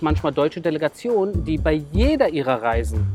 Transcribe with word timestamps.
gibt 0.00 0.04
manchmal 0.04 0.32
deutsche 0.32 0.62
Delegationen, 0.62 1.44
die 1.44 1.58
bei 1.58 1.82
jeder 1.92 2.30
ihrer 2.30 2.62
Reisen 2.62 3.06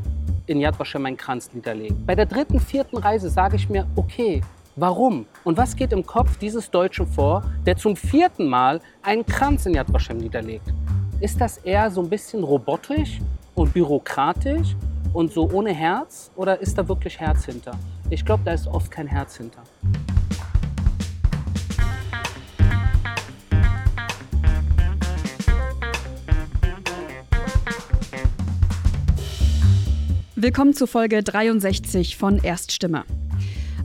in 0.46 0.60
Yad 0.60 0.78
Vashem 0.78 1.04
einen 1.04 1.16
Kranz 1.16 1.50
niederlegen. 1.52 2.06
Bei 2.06 2.14
der 2.14 2.26
dritten, 2.26 2.60
vierten 2.60 2.96
Reise 2.96 3.28
sage 3.28 3.56
ich 3.56 3.68
mir, 3.68 3.88
okay, 3.96 4.40
warum? 4.76 5.26
Und 5.42 5.56
was 5.56 5.74
geht 5.74 5.92
im 5.92 6.06
Kopf 6.06 6.38
dieses 6.38 6.70
Deutschen 6.70 7.08
vor, 7.08 7.42
der 7.66 7.76
zum 7.76 7.96
vierten 7.96 8.46
Mal 8.46 8.80
einen 9.02 9.26
Kranz 9.26 9.66
in 9.66 9.74
Yad 9.74 9.92
Vashem 9.92 10.18
niederlegt? 10.18 10.72
Ist 11.18 11.40
das 11.40 11.58
eher 11.58 11.90
so 11.90 12.02
ein 12.02 12.08
bisschen 12.08 12.44
robotisch 12.44 13.18
und 13.56 13.74
bürokratisch 13.74 14.76
und 15.12 15.32
so 15.32 15.50
ohne 15.50 15.72
Herz 15.72 16.30
oder 16.36 16.60
ist 16.60 16.78
da 16.78 16.86
wirklich 16.86 17.18
Herz 17.18 17.46
hinter? 17.46 17.72
Ich 18.10 18.24
glaube, 18.24 18.44
da 18.44 18.52
ist 18.52 18.68
oft 18.68 18.92
kein 18.92 19.08
Herz 19.08 19.38
hinter. 19.38 19.64
Willkommen 30.38 30.74
zu 30.74 30.86
Folge 30.86 31.22
63 31.22 32.18
von 32.18 32.36
Erststimme. 32.44 33.04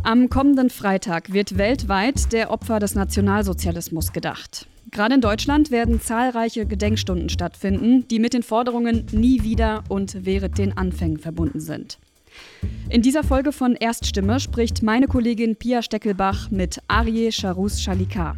Am 0.03 0.29
kommenden 0.29 0.69
Freitag 0.69 1.31
wird 1.31 1.57
weltweit 1.57 2.33
der 2.33 2.51
Opfer 2.51 2.79
des 2.79 2.93
Nationalsozialismus 2.93 4.11
gedacht. 4.11 4.67
Gerade 4.91 5.15
in 5.15 5.21
Deutschland 5.21 5.71
werden 5.71 6.01
zahlreiche 6.01 6.65
Gedenkstunden 6.65 7.29
stattfinden, 7.29 8.05
die 8.09 8.19
mit 8.19 8.33
den 8.33 8.43
Forderungen 8.43 9.05
nie 9.13 9.43
wieder 9.43 9.85
und 9.87 10.25
während 10.25 10.57
den 10.57 10.75
Anfängen 10.75 11.19
verbunden 11.19 11.61
sind. 11.61 11.99
In 12.89 13.01
dieser 13.01 13.23
Folge 13.23 13.51
von 13.53 13.75
Erststimme 13.75 14.39
spricht 14.39 14.83
meine 14.83 15.07
Kollegin 15.07 15.55
Pia 15.55 15.81
Steckelbach 15.81 16.51
mit 16.51 16.81
Arie 16.89 17.31
Charus 17.31 17.81
Shalikar. 17.81 18.35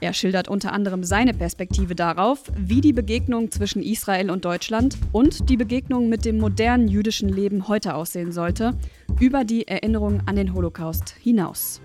Er 0.00 0.14
schildert 0.14 0.48
unter 0.48 0.72
anderem 0.72 1.04
seine 1.04 1.34
Perspektive 1.34 1.94
darauf, 1.94 2.44
wie 2.56 2.80
die 2.80 2.94
Begegnung 2.94 3.50
zwischen 3.50 3.82
Israel 3.82 4.30
und 4.30 4.46
Deutschland 4.46 4.96
und 5.12 5.50
die 5.50 5.58
Begegnung 5.58 6.08
mit 6.08 6.24
dem 6.24 6.38
modernen 6.38 6.88
jüdischen 6.88 7.28
Leben 7.28 7.68
heute 7.68 7.94
aussehen 7.94 8.32
sollte, 8.32 8.72
über 9.20 9.44
die 9.44 9.68
Erinnerung 9.68 10.22
an 10.24 10.36
den 10.36 10.54
Holocaust 10.54 11.14
hinaus. 11.20 11.82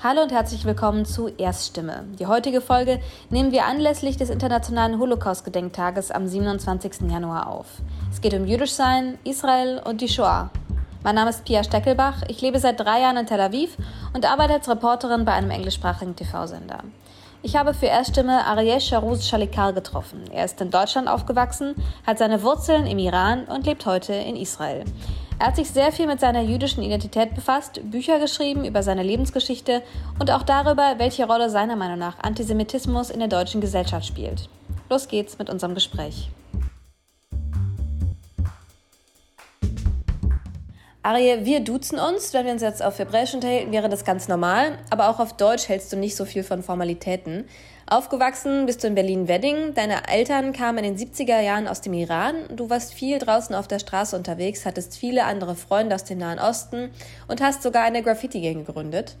Hallo 0.00 0.22
und 0.22 0.30
herzlich 0.30 0.64
willkommen 0.64 1.04
zu 1.04 1.26
Erststimme. 1.26 2.04
Die 2.20 2.28
heutige 2.28 2.60
Folge 2.60 3.00
nehmen 3.30 3.50
wir 3.50 3.64
anlässlich 3.64 4.16
des 4.16 4.30
Internationalen 4.30 5.00
Holocaust-Gedenktages 5.00 6.12
am 6.12 6.28
27. 6.28 7.10
Januar 7.10 7.48
auf. 7.48 7.66
Es 8.12 8.20
geht 8.20 8.32
um 8.32 8.46
Jüdischsein, 8.46 9.18
Israel 9.24 9.82
und 9.84 10.00
die 10.00 10.06
Shoah. 10.06 10.50
Mein 11.02 11.16
Name 11.16 11.30
ist 11.30 11.44
Pia 11.44 11.64
Steckelbach, 11.64 12.22
ich 12.28 12.40
lebe 12.40 12.60
seit 12.60 12.78
drei 12.78 13.00
Jahren 13.00 13.16
in 13.16 13.26
Tel 13.26 13.40
Aviv 13.40 13.76
und 14.14 14.24
arbeite 14.24 14.52
als 14.52 14.68
Reporterin 14.68 15.24
bei 15.24 15.32
einem 15.32 15.50
englischsprachigen 15.50 16.14
TV-Sender. 16.14 16.84
Ich 17.42 17.56
habe 17.56 17.74
für 17.74 17.86
Erststimme 17.86 18.46
Ariel 18.46 18.80
Sharouz 18.80 19.26
Shalikar 19.26 19.72
getroffen. 19.72 20.22
Er 20.30 20.44
ist 20.44 20.60
in 20.60 20.70
Deutschland 20.70 21.08
aufgewachsen, 21.08 21.74
hat 22.06 22.18
seine 22.18 22.44
Wurzeln 22.44 22.86
im 22.86 23.00
Iran 23.00 23.46
und 23.46 23.66
lebt 23.66 23.84
heute 23.84 24.12
in 24.12 24.36
Israel. 24.36 24.84
Er 25.40 25.46
hat 25.46 25.56
sich 25.56 25.70
sehr 25.70 25.92
viel 25.92 26.08
mit 26.08 26.18
seiner 26.18 26.42
jüdischen 26.42 26.82
Identität 26.82 27.32
befasst, 27.34 27.80
Bücher 27.84 28.18
geschrieben 28.18 28.64
über 28.64 28.82
seine 28.82 29.04
Lebensgeschichte 29.04 29.82
und 30.18 30.32
auch 30.32 30.42
darüber, 30.42 30.96
welche 30.98 31.26
Rolle 31.26 31.48
seiner 31.48 31.76
Meinung 31.76 31.98
nach 31.98 32.18
Antisemitismus 32.18 33.10
in 33.10 33.20
der 33.20 33.28
deutschen 33.28 33.60
Gesellschaft 33.60 34.04
spielt. 34.04 34.48
Los 34.90 35.06
geht's 35.06 35.38
mit 35.38 35.48
unserem 35.48 35.74
Gespräch. 35.74 36.28
Arie, 41.02 41.44
wir 41.44 41.60
duzen 41.60 41.98
uns. 41.98 42.34
Wenn 42.34 42.46
wir 42.46 42.52
uns 42.52 42.62
jetzt 42.62 42.82
auf 42.82 42.98
Hebräisch 42.98 43.32
unterhalten, 43.32 43.70
wäre 43.70 43.88
das 43.88 44.04
ganz 44.04 44.26
normal. 44.26 44.78
Aber 44.90 45.08
auch 45.08 45.20
auf 45.20 45.36
Deutsch 45.36 45.68
hältst 45.68 45.92
du 45.92 45.96
nicht 45.96 46.16
so 46.16 46.24
viel 46.24 46.42
von 46.42 46.62
Formalitäten. 46.62 47.44
Aufgewachsen 47.86 48.66
bist 48.66 48.82
du 48.82 48.88
in 48.88 48.94
Berlin-Wedding. 48.96 49.74
Deine 49.74 50.08
Eltern 50.08 50.52
kamen 50.52 50.84
in 50.84 50.96
den 50.96 51.08
70er 51.08 51.40
Jahren 51.40 51.68
aus 51.68 51.80
dem 51.80 51.94
Iran. 51.94 52.34
Du 52.54 52.68
warst 52.68 52.92
viel 52.92 53.18
draußen 53.18 53.54
auf 53.54 53.68
der 53.68 53.78
Straße 53.78 54.16
unterwegs, 54.16 54.66
hattest 54.66 54.98
viele 54.98 55.24
andere 55.24 55.54
Freunde 55.54 55.94
aus 55.94 56.04
dem 56.04 56.18
Nahen 56.18 56.38
Osten 56.38 56.90
und 57.28 57.40
hast 57.40 57.62
sogar 57.62 57.84
eine 57.84 58.02
Graffiti-Gang 58.02 58.66
gegründet. 58.66 59.16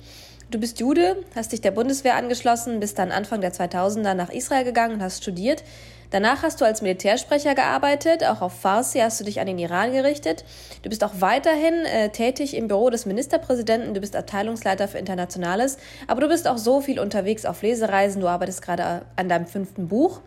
Du 0.50 0.58
bist 0.58 0.80
Jude, 0.80 1.24
hast 1.34 1.52
dich 1.52 1.60
der 1.60 1.70
Bundeswehr 1.70 2.16
angeschlossen, 2.16 2.80
bist 2.80 2.98
dann 2.98 3.12
Anfang 3.12 3.40
der 3.40 3.52
2000er 3.52 4.14
nach 4.14 4.30
Israel 4.30 4.64
gegangen 4.64 4.94
und 4.94 5.02
hast 5.02 5.22
studiert. 5.22 5.62
Danach 6.10 6.42
hast 6.42 6.60
du 6.60 6.64
als 6.64 6.80
Militärsprecher 6.80 7.54
gearbeitet, 7.54 8.24
auch 8.24 8.40
auf 8.40 8.58
Farsi 8.58 9.00
hast 9.00 9.20
du 9.20 9.24
dich 9.24 9.40
an 9.40 9.46
den 9.46 9.58
Iran 9.58 9.92
gerichtet. 9.92 10.44
Du 10.82 10.88
bist 10.88 11.04
auch 11.04 11.12
weiterhin 11.18 11.84
äh, 11.84 12.08
tätig 12.08 12.56
im 12.56 12.66
Büro 12.66 12.88
des 12.88 13.04
Ministerpräsidenten, 13.04 13.92
du 13.92 14.00
bist 14.00 14.16
Abteilungsleiter 14.16 14.88
für 14.88 14.98
Internationales, 14.98 15.76
aber 16.06 16.22
du 16.22 16.28
bist 16.28 16.48
auch 16.48 16.56
so 16.56 16.80
viel 16.80 16.98
unterwegs 16.98 17.44
auf 17.44 17.60
Lesereisen, 17.60 18.22
du 18.22 18.28
arbeitest 18.28 18.62
gerade 18.62 19.02
an 19.16 19.28
deinem 19.28 19.46
fünften 19.46 19.88
Buch. 19.88 20.20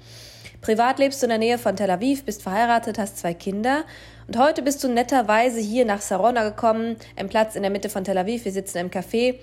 Privat 0.62 1.00
lebst 1.00 1.24
du 1.24 1.26
in 1.26 1.32
der 1.32 1.40
Nähe 1.40 1.58
von 1.58 1.76
Tel 1.76 1.90
Aviv, 1.90 2.26
bist 2.26 2.44
verheiratet, 2.44 3.00
hast 3.00 3.18
zwei 3.18 3.34
Kinder 3.34 3.84
und 4.28 4.38
heute 4.38 4.62
bist 4.62 4.84
du 4.84 4.88
netterweise 4.88 5.60
hier 5.60 5.86
nach 5.86 6.02
Sarona 6.02 6.48
gekommen, 6.48 6.98
ein 7.16 7.30
Platz 7.30 7.56
in 7.56 7.64
der 7.64 7.72
Mitte 7.72 7.90
von 7.90 8.04
Tel 8.04 8.20
Aviv. 8.20 8.46
Wir 8.46 8.52
sitzen 8.52 8.78
im 8.78 8.92
Café 8.92 9.40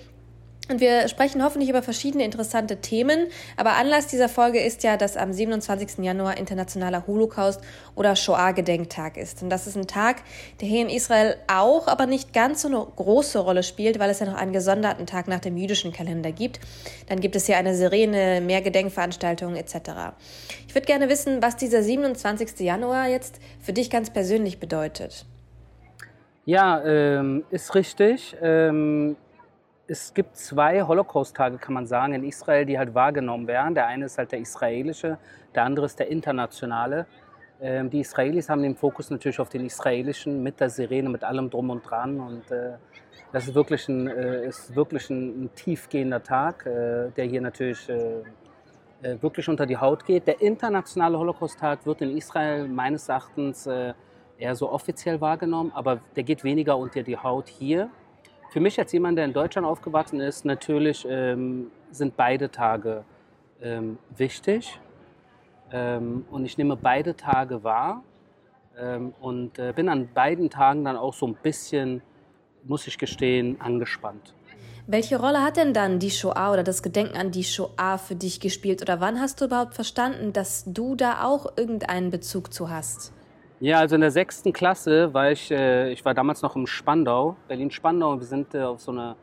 und 0.69 0.81
wir 0.81 1.07
sprechen 1.07 1.43
hoffentlich 1.43 1.69
über 1.69 1.81
verschiedene 1.81 2.23
interessante 2.23 2.77
Themen. 2.77 3.27
Aber 3.57 3.71
Anlass 3.71 4.05
dieser 4.05 4.29
Folge 4.29 4.59
ist 4.59 4.83
ja, 4.83 4.97
dass 4.97 5.17
am 5.17 5.33
27. 5.33 6.03
Januar 6.03 6.37
internationaler 6.37 7.07
Holocaust- 7.07 7.61
oder 7.95 8.15
Shoah-Gedenktag 8.15 9.17
ist. 9.17 9.41
Und 9.41 9.49
das 9.49 9.65
ist 9.65 9.75
ein 9.75 9.87
Tag, 9.87 10.17
der 10.61 10.67
hier 10.67 10.83
in 10.83 10.89
Israel 10.89 11.37
auch, 11.47 11.87
aber 11.87 12.05
nicht 12.05 12.33
ganz 12.33 12.61
so 12.61 12.67
eine 12.67 12.85
große 12.95 13.39
Rolle 13.39 13.63
spielt, 13.63 13.97
weil 13.97 14.11
es 14.11 14.19
ja 14.19 14.27
noch 14.27 14.35
einen 14.35 14.53
gesonderten 14.53 15.07
Tag 15.07 15.27
nach 15.27 15.39
dem 15.39 15.57
jüdischen 15.57 15.91
Kalender 15.91 16.31
gibt. 16.31 16.59
Dann 17.07 17.19
gibt 17.19 17.35
es 17.35 17.47
hier 17.47 17.57
eine 17.57 17.75
Sirene, 17.75 18.39
mehr 18.39 18.61
Gedenkveranstaltungen 18.61 19.55
etc. 19.55 20.13
Ich 20.67 20.75
würde 20.75 20.85
gerne 20.85 21.09
wissen, 21.09 21.41
was 21.41 21.57
dieser 21.57 21.81
27. 21.81 22.59
Januar 22.59 23.07
jetzt 23.07 23.39
für 23.59 23.73
dich 23.73 23.89
ganz 23.89 24.11
persönlich 24.11 24.59
bedeutet. 24.59 25.25
Ja, 26.45 26.83
ähm, 26.85 27.43
ist 27.49 27.73
richtig. 27.73 28.35
Ähm 28.39 29.15
es 29.89 30.13
gibt 30.13 30.37
zwei 30.37 30.83
Holocaust-Tage, 30.83 31.57
kann 31.57 31.73
man 31.73 31.87
sagen, 31.87 32.13
in 32.13 32.23
Israel, 32.23 32.65
die 32.65 32.77
halt 32.77 32.93
wahrgenommen 32.93 33.47
werden. 33.47 33.73
Der 33.73 33.87
eine 33.87 34.05
ist 34.05 34.19
halt 34.19 34.31
der 34.31 34.39
israelische, 34.39 35.17
der 35.55 35.63
andere 35.63 35.87
ist 35.87 35.97
der 35.97 36.09
internationale. 36.09 37.07
Ähm, 37.59 37.89
die 37.89 38.01
Israelis 38.01 38.49
haben 38.49 38.61
den 38.61 38.75
Fokus 38.75 39.09
natürlich 39.09 39.39
auf 39.39 39.49
den 39.49 39.65
israelischen 39.65 40.43
mit 40.43 40.59
der 40.59 40.69
Sirene, 40.69 41.09
mit 41.09 41.23
allem 41.23 41.49
drum 41.49 41.71
und 41.71 41.89
dran. 41.89 42.19
Und 42.19 42.51
äh, 42.51 42.73
das 43.31 43.47
ist 43.47 43.55
wirklich 43.55 43.89
ein, 43.89 44.07
äh, 44.07 44.45
ist 44.45 44.75
wirklich 44.75 45.09
ein, 45.09 45.45
ein 45.45 45.55
tiefgehender 45.55 46.21
Tag, 46.21 46.67
äh, 46.67 47.09
der 47.09 47.25
hier 47.25 47.41
natürlich 47.41 47.89
äh, 47.89 48.21
äh, 49.01 49.21
wirklich 49.21 49.49
unter 49.49 49.65
die 49.65 49.77
Haut 49.77 50.05
geht. 50.05 50.27
Der 50.27 50.39
internationale 50.39 51.17
Holocaust-Tag 51.17 51.87
wird 51.87 52.01
in 52.01 52.15
Israel 52.15 52.67
meines 52.67 53.09
Erachtens 53.09 53.65
äh, 53.65 53.93
eher 54.37 54.55
so 54.55 54.71
offiziell 54.71 55.19
wahrgenommen, 55.19 55.71
aber 55.73 55.99
der 56.15 56.23
geht 56.23 56.43
weniger 56.43 56.77
unter 56.77 57.01
die 57.01 57.17
Haut 57.17 57.49
hier. 57.49 57.89
Für 58.49 58.59
mich 58.59 58.79
als 58.79 58.91
jemand, 58.91 59.17
der 59.17 59.25
in 59.25 59.33
Deutschland 59.33 59.67
aufgewachsen 59.67 60.19
ist, 60.19 60.43
natürlich 60.43 61.05
ähm, 61.07 61.69
sind 61.91 62.17
beide 62.17 62.49
Tage 62.49 63.03
ähm, 63.61 63.99
wichtig. 64.17 64.79
Ähm, 65.71 66.25
und 66.31 66.45
ich 66.45 66.57
nehme 66.57 66.75
beide 66.75 67.15
Tage 67.15 67.63
wahr 67.63 68.03
ähm, 68.75 69.13
und 69.19 69.59
äh, 69.59 69.71
bin 69.75 69.87
an 69.87 70.09
beiden 70.11 70.49
Tagen 70.49 70.83
dann 70.83 70.97
auch 70.97 71.13
so 71.13 71.27
ein 71.27 71.35
bisschen, 71.35 72.01
muss 72.63 72.87
ich 72.87 72.97
gestehen, 72.97 73.61
angespannt. 73.61 74.33
Welche 74.87 75.19
Rolle 75.19 75.43
hat 75.43 75.57
denn 75.57 75.75
dann 75.75 75.99
die 75.99 76.09
Shoah 76.09 76.51
oder 76.51 76.63
das 76.63 76.81
Gedenken 76.81 77.15
an 77.15 77.29
die 77.29 77.43
Shoah 77.43 77.99
für 77.99 78.15
dich 78.15 78.39
gespielt? 78.39 78.81
Oder 78.81 78.99
wann 78.99 79.19
hast 79.19 79.39
du 79.39 79.45
überhaupt 79.45 79.75
verstanden, 79.75 80.33
dass 80.33 80.63
du 80.65 80.95
da 80.95 81.23
auch 81.23 81.55
irgendeinen 81.55 82.09
Bezug 82.09 82.51
zu 82.51 82.71
hast? 82.71 83.13
Ja, 83.61 83.79
also 83.79 83.95
in 83.95 84.01
der 84.01 84.11
sechsten 84.11 84.53
Klasse 84.53 85.13
war 85.13 85.31
ich, 85.31 85.51
äh, 85.51 85.91
ich 85.91 86.05
war 86.05 86.13
damals 86.13 86.41
noch 86.41 86.55
im 86.55 86.65
Spandau, 86.65 87.35
Berlin-Spandau. 87.49 88.17
Wir 88.17 88.25
sind 88.25 88.55
äh, 88.55 88.61
auf 88.61 88.79
so 88.79 88.91
eine 88.93 89.17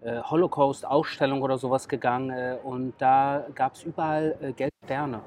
äh, 0.00 0.20
Holocaust-Ausstellung 0.22 1.40
oder 1.40 1.56
sowas 1.56 1.86
gegangen 1.86 2.30
äh, 2.30 2.56
und 2.64 2.94
da 2.98 3.46
gab 3.54 3.76
es 3.76 3.84
überall 3.84 4.36
äh, 4.40 4.52
gelbe 4.54 4.74
Sterne 4.84 5.20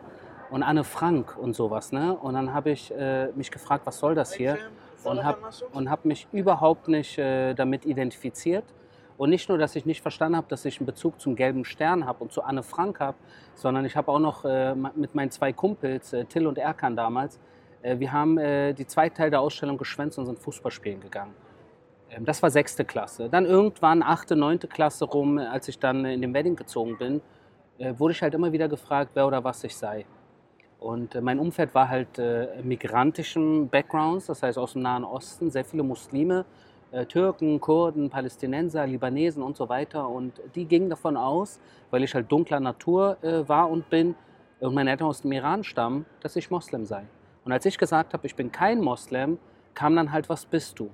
und 0.50 0.63
Anne 0.63 0.83
Frank 0.83 1.38
und 1.38 1.56
sowas. 1.56 1.94
Ne? 1.94 2.13
Und 2.17 2.33
dann 2.33 2.53
habe 2.53 2.71
ich 2.71 2.91
äh, 2.91 3.27
mich 3.33 3.50
gefragt, 3.50 3.85
was 3.85 3.97
soll 3.97 4.13
das 4.13 4.33
hier? 4.33 4.57
Und 5.06 5.23
habe 5.23 5.39
hab 5.89 6.03
mich 6.03 6.27
überhaupt 6.33 6.89
nicht 6.89 7.17
damit 7.17 7.85
identifiziert. 7.85 8.65
Und 9.15 9.29
nicht 9.29 9.47
nur, 9.47 9.57
dass 9.57 9.77
ich 9.77 9.85
nicht 9.85 10.01
verstanden 10.01 10.35
habe, 10.35 10.47
dass 10.50 10.65
ich 10.65 10.79
einen 10.79 10.85
Bezug 10.85 11.21
zum 11.21 11.38
gelben 11.38 11.63
Stern 11.63 12.06
habe 12.06 12.21
und 12.21 12.33
zu 12.33 12.44
Anne 12.44 12.63
Frank 12.63 13.00
habe, 13.00 13.17
sondern 13.56 13.85
ich 13.85 13.95
habe 13.95 14.11
auch 14.11 14.19
noch 14.19 14.44
mit 14.95 15.15
meinen 15.15 15.31
zwei 15.31 15.53
Kumpels, 15.53 16.13
Till 16.27 16.45
und 16.45 16.57
Erkan 16.57 16.97
damals, 16.97 17.38
äh, 17.38 17.39
wir 17.81 18.11
haben 18.11 18.37
äh, 18.37 18.73
die 18.73 18.85
zweite 18.85 19.15
Teil 19.15 19.29
der 19.29 19.41
Ausstellung 19.41 19.77
geschwänzt 19.77 20.17
und 20.19 20.25
sind 20.25 20.39
Fußball 20.39 20.71
spielen 20.71 20.99
gegangen. 20.99 21.33
Ähm, 22.09 22.25
das 22.25 22.41
war 22.43 22.49
sechste 22.49 22.85
Klasse. 22.85 23.29
Dann 23.29 23.45
irgendwann 23.45 24.03
achte, 24.03 24.35
neunte 24.35 24.67
Klasse 24.67 25.05
rum, 25.05 25.37
als 25.37 25.67
ich 25.67 25.79
dann 25.79 26.05
in 26.05 26.21
den 26.21 26.33
Wedding 26.33 26.55
gezogen 26.55 26.97
bin, 26.97 27.21
äh, 27.77 27.93
wurde 27.97 28.13
ich 28.13 28.21
halt 28.21 28.33
immer 28.33 28.51
wieder 28.51 28.67
gefragt, 28.67 29.11
wer 29.13 29.27
oder 29.27 29.43
was 29.43 29.63
ich 29.63 29.75
sei. 29.75 30.05
Und 30.79 31.21
mein 31.21 31.39
Umfeld 31.39 31.75
war 31.75 31.89
halt 31.89 32.19
äh, 32.19 32.61
migrantischem 32.63 33.67
Backgrounds, 33.67 34.27
das 34.27 34.43
heißt 34.43 34.57
aus 34.57 34.73
dem 34.73 34.81
Nahen 34.81 35.03
Osten, 35.03 35.51
sehr 35.51 35.65
viele 35.65 35.83
Muslime. 35.83 36.45
äh, 36.91 37.05
Türken, 37.05 37.59
Kurden, 37.59 38.09
Palästinenser, 38.09 38.85
Libanesen 38.87 39.43
und 39.43 39.57
so 39.57 39.69
weiter. 39.69 40.07
Und 40.07 40.41
die 40.55 40.65
gingen 40.65 40.89
davon 40.89 41.17
aus, 41.17 41.59
weil 41.91 42.03
ich 42.03 42.13
halt 42.13 42.31
dunkler 42.31 42.59
Natur 42.59 43.17
äh, 43.21 43.47
war 43.47 43.69
und 43.69 43.89
bin 43.89 44.15
und 44.59 44.73
meine 44.73 44.91
Eltern 44.91 45.07
aus 45.07 45.21
dem 45.21 45.31
Iran 45.31 45.63
stammen, 45.63 46.05
dass 46.21 46.35
ich 46.35 46.49
Moslem 46.49 46.85
sei. 46.85 47.03
Und 47.49 47.53
als 47.53 47.65
ich 47.65 47.79
gesagt 47.79 48.13
habe, 48.13 48.27
ich 48.27 48.35
bin 48.35 48.51
kein 48.51 48.79
Moslem, 48.79 49.39
kam 49.73 49.95
dann 49.95 50.11
halt, 50.11 50.29
was 50.29 50.45
bist 50.45 50.77
du? 50.77 50.91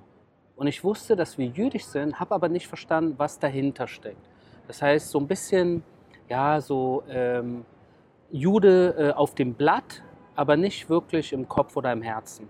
Und 0.56 0.68
ich 0.68 0.82
wusste, 0.84 1.14
dass 1.14 1.36
wir 1.36 1.44
jüdisch 1.44 1.84
sind, 1.84 2.18
habe 2.18 2.34
aber 2.34 2.48
nicht 2.48 2.66
verstanden, 2.66 3.12
was 3.18 3.38
dahinter 3.38 3.86
steckt. 3.86 4.26
Das 4.66 4.80
heißt, 4.80 5.10
so 5.10 5.18
ein 5.18 5.26
bisschen, 5.26 5.82
ja, 6.30 6.62
so 6.62 7.02
ähm, 7.10 7.66
Jude 8.30 8.94
äh, 8.96 9.12
auf 9.12 9.34
dem 9.34 9.52
Blatt, 9.52 10.02
aber 10.34 10.56
nicht 10.56 10.88
wirklich 10.88 11.34
im 11.34 11.46
Kopf 11.46 11.76
oder 11.76 11.92
im 11.92 12.00
Herzen. 12.00 12.48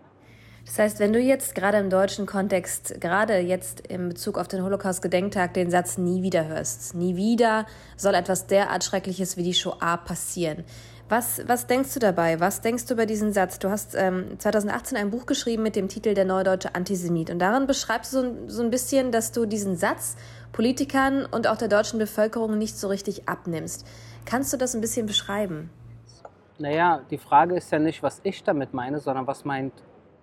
Das 0.66 0.78
heißt, 0.78 1.00
wenn 1.00 1.12
du 1.12 1.18
jetzt 1.18 1.56
gerade 1.56 1.78
im 1.78 1.90
deutschen 1.90 2.26
Kontext, 2.26 3.00
gerade 3.00 3.38
jetzt 3.38 3.80
in 3.88 4.08
Bezug 4.08 4.38
auf 4.38 4.46
den 4.46 4.62
Holocaust-Gedenktag, 4.62 5.54
den 5.54 5.70
Satz 5.70 5.98
nie 5.98 6.22
wieder 6.22 6.46
hörst, 6.46 6.94
nie 6.94 7.16
wieder 7.16 7.66
soll 7.96 8.14
etwas 8.14 8.46
derart 8.46 8.84
Schreckliches 8.84 9.36
wie 9.36 9.42
die 9.42 9.54
Shoah 9.54 9.96
passieren. 9.96 10.64
Was, 11.08 11.46
was 11.46 11.68
denkst 11.68 11.94
du 11.94 12.00
dabei? 12.00 12.40
Was 12.40 12.62
denkst 12.62 12.86
du 12.86 12.94
über 12.94 13.06
diesen 13.06 13.32
Satz? 13.32 13.60
Du 13.60 13.70
hast 13.70 13.94
ähm, 13.94 14.40
2018 14.40 14.98
ein 14.98 15.10
Buch 15.12 15.26
geschrieben 15.26 15.62
mit 15.62 15.76
dem 15.76 15.86
Titel 15.86 16.14
Der 16.14 16.24
Neudeutsche 16.24 16.74
Antisemit. 16.74 17.30
Und 17.30 17.38
darin 17.38 17.68
beschreibst 17.68 18.12
du 18.12 18.22
so, 18.22 18.48
so 18.48 18.62
ein 18.64 18.70
bisschen, 18.70 19.12
dass 19.12 19.30
du 19.30 19.46
diesen 19.46 19.76
Satz 19.76 20.16
Politikern 20.52 21.24
und 21.24 21.46
auch 21.46 21.58
der 21.58 21.68
deutschen 21.68 22.00
Bevölkerung 22.00 22.58
nicht 22.58 22.76
so 22.76 22.88
richtig 22.88 23.28
abnimmst. 23.28 23.86
Kannst 24.24 24.52
du 24.52 24.56
das 24.56 24.74
ein 24.74 24.80
bisschen 24.80 25.06
beschreiben? 25.06 25.70
Naja, 26.58 27.02
die 27.08 27.18
Frage 27.18 27.54
ist 27.54 27.70
ja 27.70 27.78
nicht, 27.78 28.02
was 28.02 28.20
ich 28.24 28.42
damit 28.42 28.74
meine, 28.74 28.98
sondern 28.98 29.28
was 29.28 29.44
meint 29.44 29.74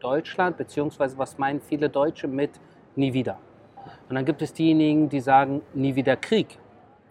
Deutschland, 0.02 0.58
beziehungsweise 0.58 1.18
was 1.18 1.38
meinen 1.38 1.62
viele 1.62 1.90
Deutsche 1.90 2.28
mit 2.28 2.60
nie 2.98 3.14
wieder. 3.14 3.40
Und 4.10 4.16
dann 4.16 4.26
gibt 4.26 4.42
es 4.42 4.52
diejenigen, 4.52 5.08
die 5.08 5.22
sagen 5.22 5.62
nie 5.74 5.96
wieder 5.96 6.18
Krieg. 6.18 6.60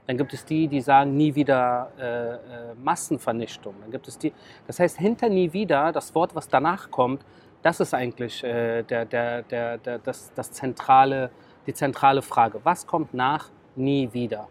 Dann 0.06 0.16
gibt 0.16 0.34
es 0.34 0.44
die, 0.44 0.66
die 0.66 0.80
sagen 0.80 1.16
nie 1.16 1.34
wieder 1.34 1.90
äh, 1.98 2.32
äh, 2.34 2.38
Massenvernichtung. 2.82 3.74
Dann 3.80 3.90
gibt 3.90 4.08
es 4.08 4.18
die. 4.18 4.32
Das 4.66 4.80
heißt, 4.80 4.98
hinter 4.98 5.28
nie 5.28 5.52
wieder, 5.52 5.92
das 5.92 6.14
Wort, 6.14 6.34
was 6.34 6.48
danach 6.48 6.90
kommt, 6.90 7.24
das 7.62 7.78
ist 7.78 7.94
eigentlich 7.94 8.42
äh, 8.42 8.82
der, 8.82 9.04
der, 9.04 9.42
der, 9.42 9.78
der, 9.78 9.98
das, 9.98 10.32
das 10.34 10.50
zentrale, 10.50 11.30
die 11.66 11.74
zentrale 11.74 12.22
Frage. 12.22 12.60
Was 12.64 12.86
kommt 12.86 13.14
nach 13.14 13.50
nie 13.76 14.08
wieder? 14.12 14.48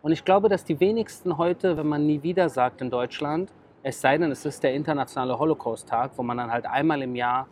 Und 0.00 0.12
ich 0.12 0.24
glaube, 0.24 0.48
dass 0.48 0.64
die 0.64 0.80
wenigsten 0.80 1.36
heute, 1.36 1.76
wenn 1.76 1.86
man 1.86 2.06
nie 2.06 2.22
wieder 2.22 2.48
sagt 2.48 2.80
in 2.80 2.90
Deutschland, 2.90 3.50
es 3.82 4.00
sei 4.00 4.16
denn, 4.16 4.30
es 4.30 4.46
ist 4.46 4.62
der 4.62 4.72
internationale 4.74 5.38
Holocaust-Tag, 5.38 6.12
wo 6.16 6.22
man 6.22 6.38
dann 6.38 6.50
halt 6.50 6.64
einmal 6.64 7.02
im 7.02 7.14
Jahr 7.14 7.46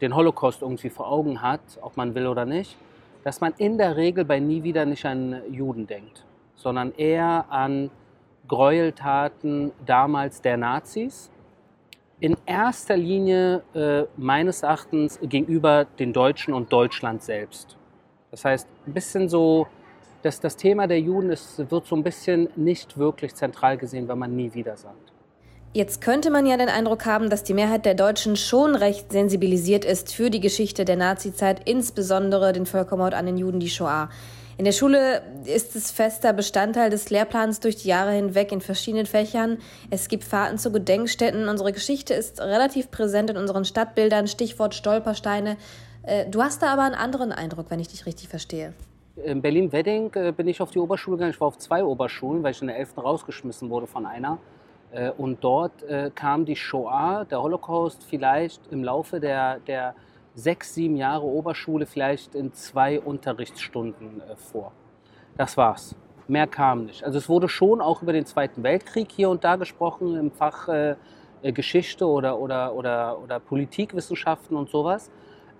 den 0.00 0.14
Holocaust 0.14 0.62
irgendwie 0.62 0.90
vor 0.90 1.10
Augen 1.10 1.40
hat, 1.40 1.60
ob 1.80 1.96
man 1.96 2.14
will 2.14 2.26
oder 2.26 2.44
nicht, 2.44 2.76
dass 3.24 3.40
man 3.40 3.52
in 3.58 3.78
der 3.78 3.96
Regel 3.96 4.24
bei 4.24 4.40
nie 4.40 4.62
wieder 4.62 4.84
nicht 4.86 5.04
an 5.04 5.40
Juden 5.50 5.86
denkt, 5.86 6.24
sondern 6.58 6.92
eher 6.96 7.46
an 7.50 7.90
Gräueltaten 8.48 9.72
damals 9.86 10.42
der 10.42 10.56
Nazis. 10.56 11.30
In 12.20 12.36
erster 12.46 12.96
Linie 12.96 13.62
äh, 13.74 14.04
meines 14.16 14.64
Erachtens 14.64 15.20
gegenüber 15.22 15.86
den 15.98 16.12
Deutschen 16.12 16.52
und 16.52 16.72
Deutschland 16.72 17.22
selbst. 17.22 17.76
Das 18.32 18.44
heißt, 18.44 18.66
ein 18.86 18.92
bisschen 18.92 19.28
so, 19.28 19.68
dass 20.22 20.40
das 20.40 20.56
Thema 20.56 20.88
der 20.88 21.00
Juden 21.00 21.30
ist, 21.30 21.70
wird 21.70 21.86
so 21.86 21.94
ein 21.94 22.02
bisschen 22.02 22.48
nicht 22.56 22.98
wirklich 22.98 23.36
zentral 23.36 23.78
gesehen, 23.78 24.08
wenn 24.08 24.18
man 24.18 24.34
nie 24.34 24.52
wieder 24.52 24.76
sagt. 24.76 25.12
Jetzt 25.74 26.00
könnte 26.00 26.30
man 26.30 26.44
ja 26.44 26.56
den 26.56 26.68
Eindruck 26.68 27.06
haben, 27.06 27.30
dass 27.30 27.44
die 27.44 27.54
Mehrheit 27.54 27.84
der 27.86 27.94
Deutschen 27.94 28.34
schon 28.34 28.74
recht 28.74 29.12
sensibilisiert 29.12 29.84
ist 29.84 30.12
für 30.12 30.28
die 30.28 30.40
Geschichte 30.40 30.84
der 30.84 30.96
Nazizeit, 30.96 31.68
insbesondere 31.68 32.52
den 32.52 32.66
Völkermord 32.66 33.14
an 33.14 33.26
den 33.26 33.36
Juden, 33.36 33.60
die 33.60 33.68
Shoah. 33.68 34.08
In 34.58 34.64
der 34.64 34.72
Schule 34.72 35.22
ist 35.44 35.76
es 35.76 35.92
fester 35.92 36.32
Bestandteil 36.32 36.90
des 36.90 37.10
Lehrplans 37.10 37.60
durch 37.60 37.76
die 37.76 37.86
Jahre 37.86 38.10
hinweg 38.10 38.50
in 38.50 38.60
verschiedenen 38.60 39.06
Fächern. 39.06 39.58
Es 39.88 40.08
gibt 40.08 40.24
Fahrten 40.24 40.58
zu 40.58 40.72
Gedenkstätten. 40.72 41.48
Unsere 41.48 41.72
Geschichte 41.72 42.12
ist 42.12 42.40
relativ 42.40 42.90
präsent 42.90 43.30
in 43.30 43.36
unseren 43.36 43.64
Stadtbildern. 43.64 44.26
Stichwort 44.26 44.74
Stolpersteine. 44.74 45.58
Äh, 46.02 46.28
du 46.28 46.42
hast 46.42 46.60
da 46.60 46.72
aber 46.72 46.82
einen 46.82 46.96
anderen 46.96 47.30
Eindruck, 47.30 47.66
wenn 47.68 47.78
ich 47.78 47.86
dich 47.86 48.04
richtig 48.04 48.26
verstehe. 48.26 48.72
In 49.24 49.40
Berlin-Wedding 49.42 50.12
äh, 50.14 50.32
bin 50.32 50.48
ich 50.48 50.60
auf 50.60 50.72
die 50.72 50.80
Oberschule 50.80 51.18
gegangen. 51.18 51.34
Ich 51.34 51.40
war 51.40 51.46
auf 51.46 51.58
zwei 51.58 51.84
Oberschulen, 51.84 52.42
weil 52.42 52.50
ich 52.50 52.60
in 52.60 52.66
der 52.66 52.78
11. 52.78 52.98
rausgeschmissen 52.98 53.70
wurde 53.70 53.86
von 53.86 54.06
einer. 54.06 54.38
Äh, 54.90 55.10
und 55.10 55.38
dort 55.44 55.84
kam 56.16 56.44
die 56.44 56.56
Shoah, 56.56 57.24
der 57.30 57.40
Holocaust, 57.40 58.02
vielleicht 58.02 58.60
im 58.72 58.82
Laufe 58.82 59.20
der, 59.20 59.60
der 59.60 59.94
sechs, 60.38 60.74
sieben 60.74 60.96
Jahre 60.96 61.24
Oberschule 61.24 61.86
vielleicht 61.86 62.34
in 62.34 62.52
zwei 62.52 63.00
Unterrichtsstunden 63.00 64.20
äh, 64.20 64.36
vor. 64.36 64.72
Das 65.36 65.56
war's. 65.56 65.94
Mehr 66.28 66.46
kam 66.46 66.84
nicht. 66.84 67.04
Also 67.04 67.18
es 67.18 67.28
wurde 67.28 67.48
schon 67.48 67.80
auch 67.80 68.02
über 68.02 68.12
den 68.12 68.26
Zweiten 68.26 68.62
Weltkrieg 68.62 69.10
hier 69.10 69.30
und 69.30 69.44
da 69.44 69.56
gesprochen 69.56 70.16
im 70.16 70.30
Fach 70.30 70.68
äh, 70.68 70.96
Geschichte 71.42 72.06
oder, 72.06 72.38
oder, 72.38 72.74
oder, 72.74 73.18
oder 73.18 73.40
Politikwissenschaften 73.40 74.56
und 74.56 74.68
sowas. 74.68 75.10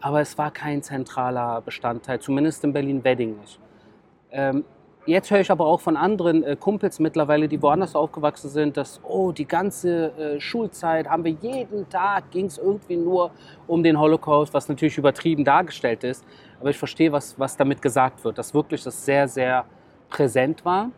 Aber 0.01 0.21
es 0.21 0.37
war 0.39 0.51
kein 0.51 0.83
zentraler 0.83 1.61
Bestandteil, 1.63 2.21
zumindest 2.21 2.63
in 2.65 2.73
Berlin-Wedding 2.73 3.39
nicht. 3.41 3.61
Ähm, 4.31 4.65
Jetzt 5.09 5.31
höre 5.31 5.41
ich 5.41 5.51
aber 5.51 5.65
auch 5.65 5.81
von 5.81 5.97
anderen 5.97 6.45
äh, 6.45 6.55
Kumpels 6.55 6.99
mittlerweile, 6.99 7.49
die 7.49 7.63
woanders 7.63 7.95
aufgewachsen 7.95 8.51
sind, 8.51 8.77
dass, 8.77 9.01
oh, 9.03 9.33
die 9.33 9.47
ganze 9.47 10.09
äh, 10.19 10.39
Schulzeit 10.39 11.09
haben 11.09 11.25
wir 11.25 11.31
jeden 11.31 11.89
Tag, 11.89 12.31
ging 12.31 12.45
es 12.45 12.59
irgendwie 12.59 12.97
nur 12.97 13.31
um 13.67 13.83
den 13.83 13.99
Holocaust, 13.99 14.53
was 14.53 14.69
natürlich 14.69 14.99
übertrieben 14.99 15.47
dargestellt 15.47 16.05
ist. 16.05 16.27
Aber 16.61 16.69
ich 16.69 16.77
verstehe, 16.77 17.11
was, 17.11 17.39
was 17.39 17.57
damit 17.57 17.81
gesagt 17.81 18.23
wird, 18.23 18.37
dass 18.37 18.53
wirklich 18.53 18.85
das 18.85 19.03
sehr, 19.03 19.27
sehr 19.29 19.65
präsent 20.11 20.63
war, 20.67 20.91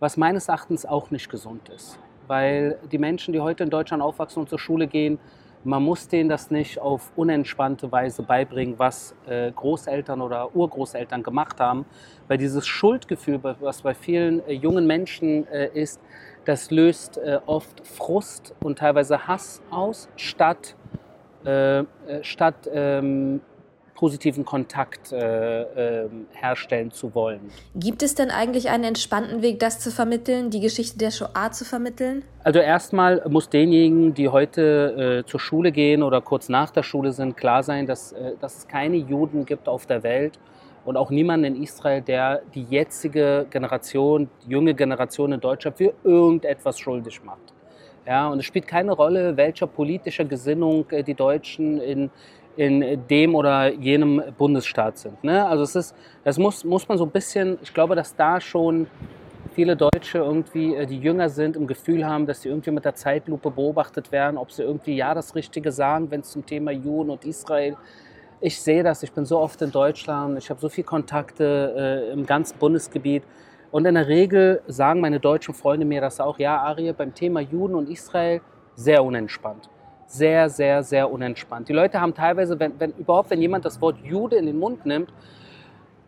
was 0.00 0.16
meines 0.16 0.48
Erachtens 0.48 0.84
auch 0.84 1.12
nicht 1.12 1.30
gesund 1.30 1.68
ist. 1.68 2.00
Weil 2.26 2.80
die 2.90 2.98
Menschen, 2.98 3.32
die 3.32 3.38
heute 3.38 3.62
in 3.62 3.70
Deutschland 3.70 4.02
aufwachsen 4.02 4.40
und 4.40 4.48
zur 4.48 4.58
Schule 4.58 4.88
gehen, 4.88 5.20
man 5.64 5.82
muss 5.82 6.08
denen 6.08 6.28
das 6.28 6.50
nicht 6.50 6.78
auf 6.78 7.12
unentspannte 7.16 7.90
Weise 7.92 8.22
beibringen, 8.22 8.78
was 8.78 9.14
äh, 9.26 9.52
Großeltern 9.52 10.20
oder 10.20 10.54
Urgroßeltern 10.54 11.22
gemacht 11.22 11.60
haben, 11.60 11.84
weil 12.28 12.38
dieses 12.38 12.66
Schuldgefühl, 12.66 13.40
was 13.60 13.82
bei 13.82 13.94
vielen 13.94 14.46
äh, 14.46 14.52
jungen 14.52 14.86
Menschen 14.86 15.46
äh, 15.48 15.68
ist, 15.74 16.00
das 16.44 16.72
löst 16.72 17.20
oft 17.46 17.86
Frust 17.86 18.52
und 18.64 18.80
teilweise 18.80 19.28
Hass 19.28 19.62
aus, 19.70 20.08
statt, 20.16 20.74
statt 22.22 22.68
ähm, 22.72 23.40
positiven 23.94 24.44
Kontakt 24.44 25.12
äh, 25.12 26.02
äh, 26.02 26.08
herstellen 26.32 26.90
zu 26.90 27.14
wollen. 27.14 27.50
Gibt 27.74 28.02
es 28.02 28.14
denn 28.14 28.30
eigentlich 28.30 28.70
einen 28.70 28.84
entspannten 28.84 29.42
Weg, 29.42 29.58
das 29.58 29.80
zu 29.80 29.90
vermitteln, 29.90 30.50
die 30.50 30.60
Geschichte 30.60 30.98
der 30.98 31.10
Shoah 31.10 31.52
zu 31.52 31.64
vermitteln? 31.64 32.24
Also 32.42 32.58
erstmal 32.58 33.22
muss 33.28 33.48
denjenigen, 33.48 34.14
die 34.14 34.28
heute 34.28 35.22
äh, 35.24 35.28
zur 35.28 35.40
Schule 35.40 35.72
gehen 35.72 36.02
oder 36.02 36.20
kurz 36.20 36.48
nach 36.48 36.70
der 36.70 36.82
Schule 36.82 37.12
sind, 37.12 37.36
klar 37.36 37.62
sein, 37.62 37.86
dass, 37.86 38.12
äh, 38.12 38.32
dass 38.40 38.58
es 38.58 38.68
keine 38.68 38.96
Juden 38.96 39.44
gibt 39.44 39.68
auf 39.68 39.86
der 39.86 40.02
Welt 40.02 40.38
und 40.84 40.96
auch 40.96 41.10
niemanden 41.10 41.54
in 41.54 41.62
Israel, 41.62 42.02
der 42.02 42.42
die 42.54 42.64
jetzige 42.64 43.46
Generation, 43.50 44.28
die 44.44 44.50
junge 44.50 44.74
Generation 44.74 45.32
in 45.32 45.40
Deutschland 45.40 45.76
für 45.76 45.94
irgendetwas 46.02 46.78
schuldig 46.78 47.22
macht. 47.22 47.52
Ja, 48.06 48.28
und 48.28 48.40
es 48.40 48.46
spielt 48.46 48.66
keine 48.66 48.92
Rolle, 48.92 49.36
welcher 49.36 49.68
politischer 49.68 50.24
Gesinnung 50.24 50.90
äh, 50.90 51.04
die 51.04 51.14
Deutschen 51.14 51.80
in 51.80 52.10
in 52.56 53.06
dem 53.08 53.34
oder 53.34 53.72
jenem 53.72 54.22
Bundesstaat 54.36 54.98
sind. 54.98 55.22
Ne? 55.24 55.46
Also 55.46 55.62
es 55.62 55.74
ist, 55.74 55.94
das 56.24 56.38
muss, 56.38 56.64
muss 56.64 56.88
man 56.88 56.98
so 56.98 57.04
ein 57.04 57.10
bisschen, 57.10 57.58
ich 57.62 57.72
glaube, 57.72 57.94
dass 57.96 58.14
da 58.14 58.40
schon 58.40 58.86
viele 59.54 59.76
Deutsche 59.76 60.18
irgendwie, 60.18 60.74
äh, 60.74 60.86
die 60.86 60.98
jünger 60.98 61.28
sind, 61.28 61.56
im 61.56 61.66
Gefühl 61.66 62.06
haben, 62.06 62.26
dass 62.26 62.42
sie 62.42 62.48
irgendwie 62.48 62.70
mit 62.70 62.84
der 62.84 62.94
Zeitlupe 62.94 63.50
beobachtet 63.50 64.12
werden, 64.12 64.36
ob 64.36 64.50
sie 64.50 64.62
irgendwie 64.62 64.96
ja 64.96 65.14
das 65.14 65.34
Richtige 65.34 65.72
sagen, 65.72 66.10
wenn 66.10 66.20
es 66.20 66.30
zum 66.30 66.44
Thema 66.44 66.70
Juden 66.70 67.10
und 67.10 67.24
Israel. 67.24 67.76
Ich 68.40 68.60
sehe 68.60 68.82
das, 68.82 69.02
ich 69.02 69.12
bin 69.12 69.24
so 69.24 69.38
oft 69.38 69.62
in 69.62 69.70
Deutschland, 69.70 70.36
ich 70.38 70.50
habe 70.50 70.60
so 70.60 70.68
viele 70.68 70.86
Kontakte 70.86 72.08
äh, 72.10 72.12
im 72.12 72.26
ganzen 72.26 72.58
Bundesgebiet. 72.58 73.22
Und 73.70 73.86
in 73.86 73.94
der 73.94 74.08
Regel 74.08 74.60
sagen 74.66 75.00
meine 75.00 75.20
deutschen 75.20 75.54
Freunde 75.54 75.86
mir 75.86 76.00
das 76.02 76.20
auch, 76.20 76.38
ja, 76.38 76.58
Arie, 76.58 76.92
beim 76.92 77.14
Thema 77.14 77.40
Juden 77.40 77.74
und 77.74 77.88
Israel 77.88 78.42
sehr 78.74 79.02
unentspannt 79.02 79.70
sehr, 80.12 80.48
sehr, 80.50 80.82
sehr 80.82 81.10
unentspannt. 81.10 81.68
Die 81.68 81.72
Leute 81.72 82.00
haben 82.00 82.14
teilweise, 82.14 82.60
wenn, 82.60 82.78
wenn 82.78 82.92
überhaupt, 82.92 83.30
wenn 83.30 83.40
jemand 83.40 83.64
das 83.64 83.80
Wort 83.80 83.96
Jude 84.04 84.36
in 84.36 84.46
den 84.46 84.58
Mund 84.58 84.84
nimmt, 84.84 85.12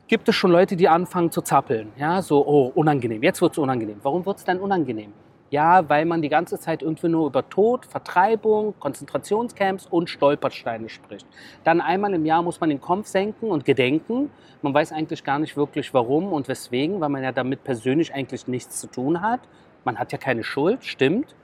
gibt 0.06 0.28
es 0.28 0.34
schon 0.34 0.50
Leute, 0.50 0.76
die 0.76 0.88
anfangen 0.88 1.30
zu 1.30 1.40
zappeln. 1.40 1.90
Ja, 1.96 2.20
so, 2.20 2.46
oh, 2.46 2.70
unangenehm, 2.75 3.23
jetzt 3.23 3.40
wird 3.40 3.52
es 3.52 3.58
unangenehm. 3.58 3.96
Warum 4.02 4.26
wird 4.26 4.38
es 4.38 4.44
denn 4.44 4.61
unangenehm? 4.61 5.12
Ja, 5.50 5.88
weil 5.88 6.04
man 6.04 6.20
die 6.20 6.28
ganze 6.28 6.58
Zeit 6.58 6.82
irgendwie 6.82 7.08
nur 7.08 7.28
über 7.28 7.49
Tod, 7.49 7.87
Vertreibung, 7.87 8.75
Konzentrationscamps 8.80 9.87
und 9.87 10.11
Stolpersteine 10.11 10.88
spricht. 10.88 11.26
Dann 11.62 11.80
einmal 11.80 12.12
im 12.12 12.26
Jahr 12.26 12.42
muss 12.42 12.61
man 12.61 12.70
den 12.70 12.80
Kopf 12.80 13.06
senken 13.06 13.50
und 13.50 13.64
gedenken. 13.64 14.30
Man 14.62 14.75
weiß 14.75 14.92
eigentlich 14.92 15.23
gar 15.23 15.38
nicht 15.38 15.56
wirklich 15.56 15.94
warum 15.94 16.32
und 16.32 16.49
weswegen, 16.49 17.00
weil 17.00 17.08
man 17.08 17.23
ja 17.23 17.32
damit 17.32 17.62
persönlich 17.62 18.12
eigentlich 18.12 18.49
nichts 18.49 18.80
zu 18.80 18.88
tun 18.88 19.20
hat. 19.23 19.40
Man 19.84 19.99
hat 19.99 20.12
ja 20.12 20.18
keine 20.18 20.42
Schuld, 20.42 20.84
stimmt. 20.84 21.34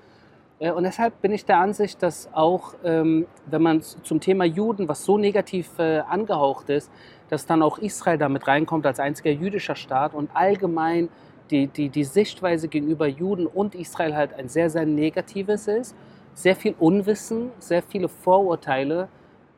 Äh, 0.61 0.71
und 0.71 0.85
deshalb 0.85 1.21
bin 1.21 1.33
ich 1.33 1.45
der 1.45 1.59
Ansicht, 1.59 2.01
dass 2.03 2.33
auch, 2.33 2.75
ähm, 2.85 3.27
wenn 3.47 3.63
man 3.63 3.83
zum 3.83 4.21
Thema 4.21 4.45
Juden, 4.45 4.87
was 4.89 5.05
so 5.05 5.19
negativ 5.19 5.79
äh, 5.79 6.01
angehaucht 6.01 6.69
ist, 6.69 6.93
dass 7.29 7.47
dann 7.47 7.63
auch 7.63 7.79
Israel 7.79 8.19
damit 8.19 8.47
reinkommt 8.47 8.87
als 8.87 9.01
einziger 9.01 9.31
jüdischer 9.31 9.75
Staat 9.75 10.15
und 10.15 10.31
allgemein 10.35 11.09
die, 11.51 11.67
die, 11.67 11.89
die 11.89 12.05
Sichtweise 12.05 12.69
gegenüber 12.69 13.09
Juden 13.09 13.47
und 13.47 13.75
Israel 13.75 14.15
halt 14.15 14.35
ein 14.35 14.49
sehr, 14.49 14.71
sehr 14.71 14.87
negatives 14.87 15.67
ist. 15.67 15.97
Sehr 16.33 16.55
viel 16.55 16.77
Unwissen, 16.79 17.51
sehr 17.59 17.83
viele 17.83 18.09
Vorurteile, 18.09 19.09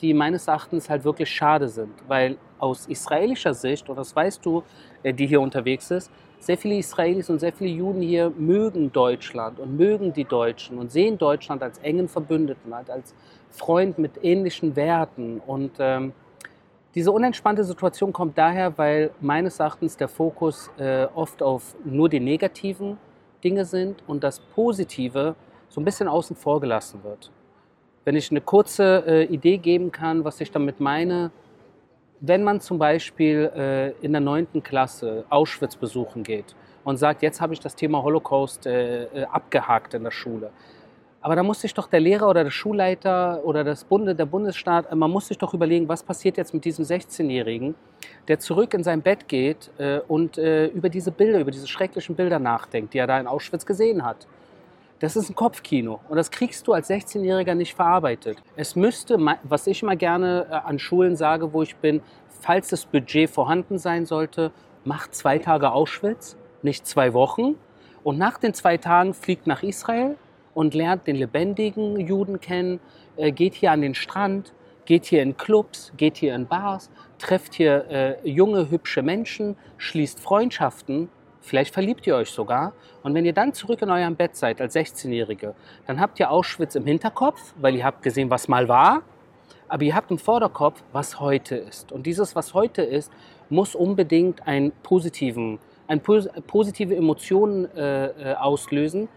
die 0.01 0.15
meines 0.15 0.49
Erachtens 0.49 0.89
halt 0.89 1.05
wirklich 1.05 1.29
schade 1.29 1.69
sind. 1.69 1.93
Weil 2.09 2.39
aus 2.59 2.87
israelischer 2.87 3.53
Sicht, 3.53 3.91
und 3.91 3.97
das 3.97 4.17
weißt 4.17 4.45
du, 4.45 4.63
äh, 5.03 5.13
die 5.13 5.27
hier 5.27 5.41
unterwegs 5.41 5.91
ist, 5.91 6.11
sehr 6.43 6.59
viele 6.59 6.77
Israelis 6.77 7.31
und 7.31 7.39
sehr 7.39 7.53
viele 7.53 7.71
Juden 7.71 8.03
hier 8.03 8.31
mögen 8.31 8.91
Deutschland 8.91 9.61
und 9.61 9.77
mögen 9.77 10.13
die 10.13 10.25
Deutschen 10.25 10.77
und 10.77 10.91
sehen 10.91 11.17
Deutschland 11.17 11.63
als 11.63 11.79
engen 11.79 12.09
Verbündeten, 12.09 12.75
halt 12.75 12.91
als 12.91 13.15
Freund 13.51 13.97
mit 13.99 14.25
ähnlichen 14.25 14.75
Werten. 14.75 15.41
Und 15.47 15.71
ähm, 15.79 16.13
diese 16.97 17.13
unentspannte 17.13 17.63
Situation 17.63 18.13
kommt 18.13 18.37
daher, 18.37 18.77
weil 18.77 19.13
meines 19.21 19.61
Erachtens 19.61 19.97
der 19.97 20.09
Fokus 20.09 20.69
äh, 20.79 21.07
oft 21.15 21.45
auf 21.45 21.77
nur 21.85 22.09
die 22.09 22.19
negativen 22.19 22.99
Dinge 23.45 23.65
sind 23.65 24.03
und 24.09 24.25
das 24.25 24.41
Positive 24.41 25.37
so 25.69 25.81
ein 25.81 25.85
bisschen 25.85 26.09
außen 26.09 26.35
vor 26.35 26.61
gelassen 26.61 27.05
wird. 27.05 27.31
Wenn 28.05 28.17
ich 28.17 28.33
eine 28.33 28.41
kurze 28.41 29.05
äh, 29.07 29.25
Idee 29.27 29.59
geben 29.59 29.93
kann, 29.93 30.25
was 30.25 30.41
ich 30.41 30.51
damit 30.51 30.81
meine, 30.81 31.31
wenn 32.25 32.45
man 32.45 32.61
zum 32.61 32.79
Beispiel 32.79 33.51
äh, 33.55 33.91
in 34.05 34.13
der 34.13 34.21
neunten 34.21 34.63
Klasse 34.63 35.25
Auschwitz 35.29 35.75
besuchen 35.75 36.23
geht 36.23 36.55
und 36.85 36.97
sagt, 36.97 37.21
jetzt 37.21 37.41
habe 37.41 37.53
ich 37.53 37.59
das 37.59 37.75
Thema 37.75 38.03
Holocaust 38.03 38.65
äh, 38.65 39.05
äh, 39.05 39.25
abgehakt 39.25 39.95
in 39.95 40.05
der 40.05 40.13
Schule. 40.13 40.51
Aber 41.21 41.35
da 41.37 41.43
muss 41.43 41.61
sich 41.61 41.75
doch 41.75 41.89
der 41.89 42.01
Lehrer 42.01 42.29
oder 42.29 42.45
der 42.45 42.51
Schulleiter 42.51 43.45
oder 43.45 43.65
das 43.65 43.85
Bunde, 43.85 44.15
der 44.15 44.27
Bundesstaat, 44.27 44.91
äh, 44.91 44.95
man 44.95 45.11
muss 45.11 45.27
sich 45.27 45.39
doch 45.39 45.53
überlegen, 45.53 45.89
was 45.89 46.05
passiert 46.05 46.37
jetzt 46.37 46.55
mit 46.55 46.65
diesem 46.65 46.85
16-Jährigen, 46.85 47.75
der 48.29 48.39
zurück 48.39 48.73
in 48.75 48.85
sein 48.85 49.03
Bett 49.03 49.27
geht 49.27 49.73
äh, 49.79 49.99
und 50.07 50.39
äh, 50.39 50.67
über 50.67 50.89
diese 50.89 51.11
Bilder, 51.11 51.41
über 51.41 51.51
diese 51.51 51.67
schrecklichen 51.67 52.15
Bilder 52.15 52.39
nachdenkt, 52.39 52.95
die 52.95 52.99
er 52.99 53.09
da 53.09 53.19
in 53.19 53.27
Auschwitz 53.27 53.67
gesehen 53.67 54.05
hat. 54.05 54.29
Das 55.03 55.17
ist 55.17 55.29
ein 55.29 55.35
Kopfkino 55.35 55.99
und 56.09 56.17
das 56.17 56.31
kriegst 56.31 56.69
du 56.69 56.75
als 56.75 56.89
16-Jähriger 56.89 57.57
nicht 57.57 57.75
verarbeitet. 57.75 58.41
Es 58.55 58.77
müsste, 58.77 59.19
was 59.43 59.67
ich 59.67 59.83
immer 59.83 59.97
gerne 59.97 60.47
äh, 60.49 60.55
an 60.55 60.79
Schulen 60.79 61.17
sage, 61.17 61.53
wo 61.53 61.63
ich 61.63 61.75
bin, 61.75 62.01
falls 62.41 62.69
das 62.69 62.87
Budget 62.87 63.29
vorhanden 63.29 63.79
sein 63.79 64.07
sollte, 64.07 64.53
macht 64.85 65.13
zwei 65.17 65.39
Tage 65.39 65.73
Auschwitz, 65.73 66.37
nicht 66.63 66.87
zwei 66.87 67.15
Wochen. 67.15 67.57
Und 68.05 68.17
nach 68.17 68.39
den 68.39 68.55
zwei 68.55 68.77
Tagen 68.77 69.13
fliegt 69.13 69.49
nach 69.49 69.65
Israel 69.65 70.17
und 70.55 70.73
lernt 70.73 71.09
den 71.09 71.17
lebendigen 71.17 71.99
Juden 71.99 72.41
kennen, 72.41 72.79
äh, 73.17 73.33
geht 73.33 73.55
hier 73.55 73.73
an 73.73 73.81
den 73.81 73.97
Strand, 73.97 74.55
geht 74.85 75.07
hier 75.07 75.25
in 75.25 75.37
Clubs, 75.37 75.93
geht 75.97 76.17
hier 76.17 76.33
in 76.33 76.47
Bars, 76.47 76.91
trefft 77.19 77.55
hier 77.55 77.91
äh, 77.91 78.31
junge, 78.31 78.71
hübsche 78.71 79.03
Menschen, 79.03 79.57
schließt 79.79 80.21
Freundschaften 80.21 81.09
Vielleicht 81.43 81.75
verliebt 81.75 82.07
ihr 82.07 82.17
euch 82.17 82.31
sogar. 82.31 82.73
Und 83.03 83.15
wenn 83.15 83.25
ihr 83.25 83.33
dann 83.33 83.53
zurück 83.53 83.83
in 83.83 83.91
eurem 83.91 84.15
Bett 84.15 84.37
seid 84.37 84.61
als 84.61 84.75
16-Jährige, 84.77 85.55
dann 85.87 86.01
habt 86.01 86.19
ihr 86.21 86.31
Auschwitz 86.31 86.77
im 86.77 86.87
Hinterkopf, 86.87 87.53
weil 87.61 87.75
ihr 87.75 87.85
habt 87.85 88.03
gesehen, 88.03 88.31
was 88.31 88.49
mal 88.49 88.69
war. 88.69 89.03
Aber 89.69 89.83
ihr 89.83 89.95
habt 89.95 90.11
im 90.11 90.19
Vorderkopf, 90.19 90.83
was 90.93 91.19
heute 91.19 91.57
ist. 91.57 91.93
Und 91.93 92.07
dieses, 92.07 92.37
was 92.37 92.55
heute 92.55 92.83
ist, 92.83 93.11
muss 93.49 93.75
unbedingt 93.75 94.47
einen 94.47 94.71
positiven, 94.83 95.59
eine 95.89 96.01
positive 96.01 96.95
Emotionen 96.95 97.69
äh, 97.75 98.07
äh, 98.07 98.35
auslösen. 98.35 99.09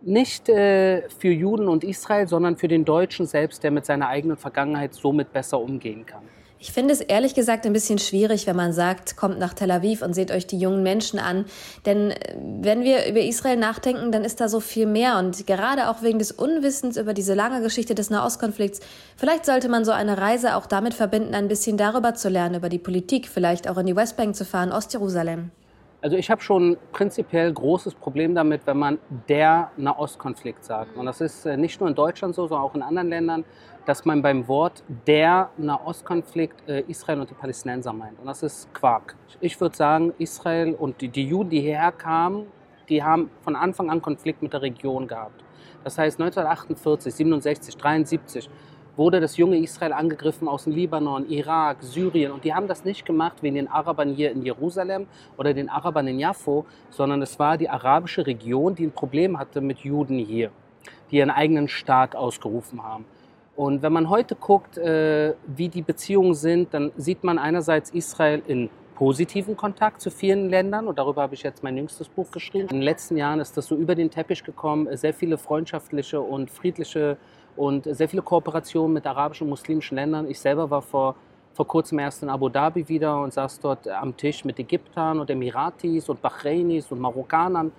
Nicht 0.00 0.48
äh, 0.48 1.08
für 1.10 1.30
Juden 1.30 1.68
und 1.68 1.84
Israel, 1.84 2.26
sondern 2.26 2.56
für 2.56 2.68
den 2.68 2.86
Deutschen 2.86 3.26
selbst, 3.26 3.62
der 3.62 3.70
mit 3.70 3.84
seiner 3.84 4.08
eigenen 4.08 4.38
Vergangenheit 4.38 4.94
somit 4.94 5.32
besser 5.32 5.60
umgehen 5.60 6.06
kann. 6.06 6.22
Ich 6.62 6.72
finde 6.72 6.92
es 6.92 7.00
ehrlich 7.00 7.34
gesagt 7.34 7.64
ein 7.64 7.72
bisschen 7.72 7.98
schwierig, 7.98 8.46
wenn 8.46 8.54
man 8.54 8.74
sagt, 8.74 9.16
kommt 9.16 9.38
nach 9.38 9.54
Tel 9.54 9.70
Aviv 9.70 10.02
und 10.02 10.12
seht 10.12 10.30
euch 10.30 10.46
die 10.46 10.58
jungen 10.58 10.82
Menschen 10.82 11.18
an. 11.18 11.46
Denn 11.86 12.10
äh, 12.10 12.36
wenn 12.36 12.84
wir 12.84 13.08
über 13.08 13.20
Israel 13.20 13.56
nachdenken, 13.56 14.12
dann 14.12 14.24
ist 14.24 14.42
da 14.42 14.48
so 14.48 14.60
viel 14.60 14.84
mehr. 14.84 15.18
Und 15.18 15.46
gerade 15.46 15.88
auch 15.88 16.02
wegen 16.02 16.18
des 16.18 16.32
Unwissens 16.32 16.98
über 16.98 17.14
diese 17.14 17.32
lange 17.32 17.62
Geschichte 17.62 17.94
des 17.94 18.10
Nahostkonflikts, 18.10 18.80
vielleicht 19.16 19.46
sollte 19.46 19.70
man 19.70 19.86
so 19.86 19.92
eine 19.92 20.18
Reise 20.18 20.54
auch 20.54 20.66
damit 20.66 20.92
verbinden, 20.92 21.34
ein 21.34 21.48
bisschen 21.48 21.78
darüber 21.78 22.12
zu 22.12 22.28
lernen, 22.28 22.56
über 22.56 22.68
die 22.68 22.78
Politik, 22.78 23.28
vielleicht 23.28 23.66
auch 23.66 23.78
in 23.78 23.86
die 23.86 23.96
Westbank 23.96 24.36
zu 24.36 24.44
fahren, 24.44 24.70
Ostjerusalem. 24.70 25.52
Also 26.02 26.16
ich 26.16 26.30
habe 26.30 26.42
schon 26.42 26.76
prinzipiell 26.92 27.52
großes 27.52 27.94
Problem 27.94 28.34
damit, 28.34 28.66
wenn 28.66 28.78
man 28.78 28.98
der 29.30 29.70
Nahostkonflikt 29.78 30.64
sagt. 30.64 30.96
Und 30.98 31.06
das 31.06 31.22
ist 31.22 31.46
äh, 31.46 31.56
nicht 31.56 31.80
nur 31.80 31.88
in 31.88 31.94
Deutschland 31.94 32.34
so, 32.34 32.46
sondern 32.46 32.66
auch 32.66 32.74
in 32.74 32.82
anderen 32.82 33.08
Ländern 33.08 33.44
dass 33.90 34.04
man 34.04 34.22
beim 34.22 34.46
Wort 34.46 34.84
der 35.04 35.50
Nahostkonflikt 35.56 36.68
äh, 36.68 36.84
Israel 36.86 37.22
und 37.22 37.30
die 37.30 37.34
Palästinenser 37.34 37.92
meint. 37.92 38.20
Und 38.20 38.26
das 38.26 38.44
ist 38.44 38.72
Quark. 38.72 39.16
Ich 39.40 39.60
würde 39.60 39.76
sagen, 39.76 40.12
Israel 40.16 40.74
und 40.74 41.00
die, 41.00 41.08
die 41.08 41.26
Juden, 41.26 41.50
die 41.50 41.60
hierher 41.60 41.90
kamen, 41.90 42.46
die 42.88 43.02
haben 43.02 43.32
von 43.40 43.56
Anfang 43.56 43.90
an 43.90 44.00
Konflikt 44.00 44.42
mit 44.42 44.52
der 44.52 44.62
Region 44.62 45.08
gehabt. 45.08 45.42
Das 45.82 45.98
heißt, 45.98 46.20
1948, 46.20 47.12
67, 47.12 47.76
73 47.76 48.48
wurde 48.94 49.18
das 49.18 49.36
junge 49.36 49.58
Israel 49.58 49.92
angegriffen 49.92 50.46
aus 50.46 50.62
dem 50.64 50.72
Libanon, 50.72 51.28
Irak, 51.28 51.78
Syrien. 51.80 52.30
Und 52.30 52.44
die 52.44 52.54
haben 52.54 52.68
das 52.68 52.84
nicht 52.84 53.04
gemacht 53.04 53.42
wegen 53.42 53.56
den 53.56 53.66
Arabern 53.66 54.14
hier 54.14 54.30
in 54.30 54.42
Jerusalem 54.42 55.08
oder 55.36 55.52
den 55.52 55.68
Arabern 55.68 56.06
in 56.06 56.20
Jaffo, 56.20 56.64
sondern 56.90 57.22
es 57.22 57.40
war 57.40 57.58
die 57.58 57.68
arabische 57.68 58.24
Region, 58.24 58.76
die 58.76 58.86
ein 58.86 58.92
Problem 58.92 59.36
hatte 59.36 59.60
mit 59.60 59.80
Juden 59.80 60.20
hier, 60.20 60.52
die 61.10 61.16
ihren 61.16 61.32
eigenen 61.32 61.66
Staat 61.66 62.14
ausgerufen 62.14 62.84
haben. 62.84 63.04
Und 63.60 63.82
wenn 63.82 63.92
man 63.92 64.08
heute 64.08 64.36
guckt, 64.36 64.78
äh, 64.78 65.34
wie 65.46 65.68
die 65.68 65.82
Beziehungen 65.82 66.32
sind, 66.32 66.72
dann 66.72 66.92
sieht 66.96 67.22
man 67.22 67.38
einerseits 67.38 67.90
Israel 67.90 68.40
in 68.46 68.70
positiven 68.94 69.54
Kontakt 69.54 70.00
zu 70.00 70.10
vielen 70.10 70.48
Ländern 70.48 70.88
und 70.88 70.98
darüber 70.98 71.20
habe 71.20 71.34
ich 71.34 71.42
jetzt 71.42 71.62
mein 71.62 71.76
jüngstes 71.76 72.08
Buch 72.08 72.30
geschrieben. 72.30 72.68
In 72.70 72.76
den 72.76 72.82
letzten 72.82 73.18
Jahren 73.18 73.38
ist 73.38 73.54
das 73.58 73.66
so 73.66 73.76
über 73.76 73.94
den 73.94 74.10
Teppich 74.10 74.42
gekommen, 74.42 74.88
sehr 74.96 75.12
viele 75.12 75.36
freundschaftliche 75.36 76.22
und 76.22 76.50
friedliche 76.50 77.18
und 77.54 77.84
sehr 77.84 78.08
viele 78.08 78.22
Kooperationen 78.22 78.94
mit 78.94 79.06
arabischen 79.06 79.44
und 79.44 79.50
muslimischen 79.50 79.96
Ländern. 79.96 80.26
Ich 80.30 80.40
selber 80.40 80.70
war 80.70 80.80
vor, 80.80 81.16
vor 81.52 81.66
kurzem 81.66 81.98
erst 81.98 82.22
in 82.22 82.30
Abu 82.30 82.48
Dhabi 82.48 82.88
wieder 82.88 83.20
und 83.20 83.34
saß 83.34 83.60
dort 83.60 83.86
am 83.88 84.16
Tisch 84.16 84.42
mit 84.42 84.58
Ägyptern 84.58 85.20
und 85.20 85.28
Emiratis 85.28 86.08
und 86.08 86.22
Bahrainis 86.22 86.90
und 86.90 86.98
Marokkanern 86.98 87.72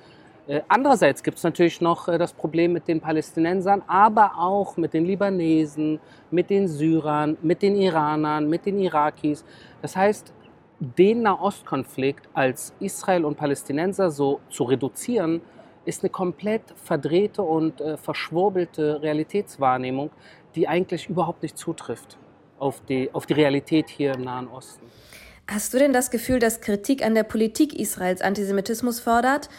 andererseits 0.67 1.24
gibt 1.24 1.38
es 1.38 1.43
natürlich 1.43 1.81
noch 1.81 2.08
äh, 2.08 2.17
das 2.17 2.34
Problem 2.34 2.74
mit 2.74 2.88
den 2.88 3.00
Palästinensern, 3.00 3.84
aber 3.88 4.38
auch 4.38 4.75
mit 4.77 4.93
den 4.93 5.05
Libanesen, 5.05 6.00
mit 6.29 6.50
den 6.50 6.67
Syrern, 6.67 7.38
mit 7.41 7.62
den 7.62 7.75
Iranern, 7.75 8.50
mit 8.50 8.65
den 8.65 8.79
Irakis. 8.79 9.46
Das 9.81 9.96
heißt, 9.96 10.34
den 10.79 11.22
Nahostkonflikt 11.22 12.27
als 12.34 12.74
Israel 12.79 13.24
und 13.24 13.38
Palästinenser 13.38 14.10
so 14.10 14.39
zu 14.50 14.63
reduzieren, 14.63 15.41
ist 15.86 16.03
eine 16.03 16.10
komplett 16.10 16.63
verdrehte 16.75 17.41
und 17.41 17.79
äh, 17.81 17.98
verschwurbelte 17.98 19.01
Realitätswahrnehmung, 19.01 20.10
die 20.55 20.67
eigentlich 20.67 21.10
überhaupt 21.10 21.43
nicht 21.43 21.58
zutrifft 21.58 22.17
auf 22.60 22.81
die, 22.88 23.10
auf 23.13 23.25
die 23.25 23.34
Realität 23.34 23.89
hier 23.89 24.13
im 24.13 24.24
Nahen 24.24 24.48
Osten. 24.48 24.86
Hast 25.48 25.74
du 25.74 25.79
denn 25.79 25.93
das 25.93 26.12
Gefühl, 26.12 26.39
dass 26.39 26.62
Kritik 26.62 27.03
an 27.05 27.15
der 27.15 27.24
Politik 27.24 27.74
Israels 27.74 28.22
Antisemitismus 28.22 29.00
fördert? 29.00 29.50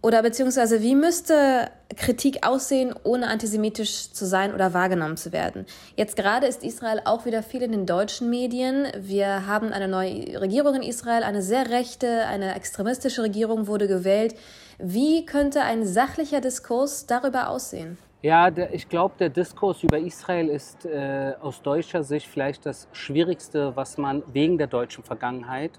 Oder 0.00 0.22
beziehungsweise 0.22 0.80
wie 0.80 0.94
müsste 0.94 1.70
Kritik 1.96 2.46
aussehen, 2.46 2.94
ohne 3.02 3.28
antisemitisch 3.28 4.12
zu 4.12 4.26
sein 4.26 4.54
oder 4.54 4.72
wahrgenommen 4.72 5.16
zu 5.16 5.32
werden? 5.32 5.66
Jetzt 5.96 6.16
gerade 6.16 6.46
ist 6.46 6.62
Israel 6.62 7.02
auch 7.04 7.26
wieder 7.26 7.42
viel 7.42 7.62
in 7.62 7.72
den 7.72 7.86
deutschen 7.86 8.30
Medien. 8.30 8.86
Wir 8.96 9.46
haben 9.46 9.72
eine 9.72 9.88
neue 9.88 10.40
Regierung 10.40 10.76
in 10.76 10.82
Israel, 10.82 11.24
eine 11.24 11.42
sehr 11.42 11.70
rechte, 11.70 12.26
eine 12.26 12.54
extremistische 12.54 13.22
Regierung 13.22 13.66
wurde 13.66 13.88
gewählt. 13.88 14.36
Wie 14.78 15.26
könnte 15.26 15.62
ein 15.62 15.84
sachlicher 15.84 16.40
Diskurs 16.40 17.06
darüber 17.06 17.48
aussehen? 17.48 17.98
Ja, 18.22 18.50
der, 18.50 18.74
ich 18.74 18.88
glaube, 18.88 19.14
der 19.18 19.28
Diskurs 19.28 19.82
über 19.82 19.98
Israel 19.98 20.48
ist 20.48 20.84
äh, 20.86 21.34
aus 21.40 21.62
deutscher 21.62 22.02
Sicht 22.02 22.26
vielleicht 22.26 22.66
das 22.66 22.88
Schwierigste, 22.92 23.74
was 23.76 23.96
man 23.96 24.22
wegen 24.32 24.58
der 24.58 24.66
deutschen 24.66 25.04
Vergangenheit 25.04 25.72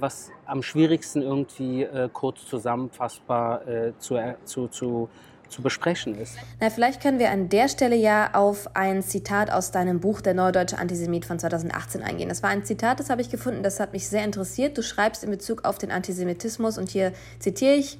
was 0.00 0.30
am 0.46 0.62
schwierigsten 0.62 1.22
irgendwie 1.22 1.82
äh, 1.82 2.08
kurz 2.12 2.46
zusammenfassbar 2.46 3.66
äh, 3.66 3.92
zu, 3.98 4.18
zu, 4.44 4.68
zu, 4.68 5.08
zu 5.48 5.62
besprechen 5.62 6.16
ist. 6.18 6.36
Na, 6.60 6.70
vielleicht 6.70 7.00
können 7.02 7.18
wir 7.18 7.30
an 7.30 7.48
der 7.48 7.68
Stelle 7.68 7.96
ja 7.96 8.34
auf 8.34 8.74
ein 8.74 9.02
Zitat 9.02 9.50
aus 9.50 9.70
deinem 9.70 10.00
Buch 10.00 10.20
Der 10.20 10.34
Neudeutsche 10.34 10.78
Antisemit 10.78 11.24
von 11.24 11.38
2018 11.38 12.02
eingehen. 12.02 12.28
Das 12.28 12.42
war 12.42 12.50
ein 12.50 12.64
Zitat, 12.64 13.00
das 13.00 13.10
habe 13.10 13.20
ich 13.20 13.30
gefunden, 13.30 13.62
das 13.62 13.80
hat 13.80 13.92
mich 13.92 14.08
sehr 14.08 14.24
interessiert. 14.24 14.76
Du 14.76 14.82
schreibst 14.82 15.24
in 15.24 15.30
Bezug 15.30 15.64
auf 15.64 15.78
den 15.78 15.90
Antisemitismus 15.90 16.78
und 16.78 16.90
hier 16.90 17.12
zitiere 17.38 17.74
ich, 17.74 17.98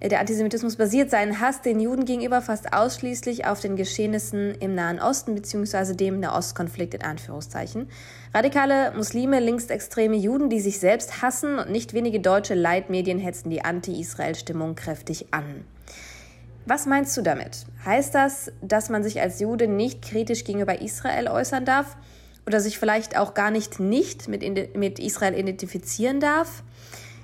der 0.00 0.20
Antisemitismus 0.20 0.76
basiert 0.76 1.10
seinen 1.10 1.40
Hass 1.40 1.60
den 1.60 1.80
Juden 1.80 2.04
gegenüber 2.04 2.40
fast 2.40 2.72
ausschließlich 2.72 3.46
auf 3.46 3.58
den 3.60 3.74
Geschehnissen 3.74 4.54
im 4.60 4.76
Nahen 4.76 5.00
Osten 5.00 5.34
bzw. 5.34 5.94
dem 5.94 6.20
Nahostkonflikt 6.20 6.94
in 6.94 7.02
Anführungszeichen. 7.02 7.88
Radikale 8.32 8.92
Muslime, 8.96 9.40
linksextreme 9.40 10.14
Juden, 10.14 10.50
die 10.50 10.60
sich 10.60 10.78
selbst 10.78 11.20
hassen 11.20 11.58
und 11.58 11.70
nicht 11.70 11.94
wenige 11.94 12.20
deutsche 12.20 12.54
Leitmedien 12.54 13.18
hetzen 13.18 13.50
die 13.50 13.64
Anti-Israel-Stimmung 13.64 14.76
kräftig 14.76 15.26
an. 15.32 15.64
Was 16.70 16.84
meinst 16.84 17.16
du 17.16 17.22
damit? 17.22 17.64
Heißt 17.86 18.14
das, 18.14 18.52
dass 18.60 18.90
man 18.90 19.02
sich 19.02 19.22
als 19.22 19.40
Jude 19.40 19.66
nicht 19.66 20.02
kritisch 20.02 20.44
gegenüber 20.44 20.82
Israel 20.82 21.28
äußern 21.28 21.64
darf 21.64 21.96
oder 22.46 22.60
sich 22.60 22.78
vielleicht 22.78 23.16
auch 23.16 23.32
gar 23.32 23.50
nicht 23.50 23.80
nicht 23.80 24.28
mit, 24.28 24.76
mit 24.76 24.98
Israel 24.98 25.32
identifizieren 25.32 26.20
darf? 26.20 26.62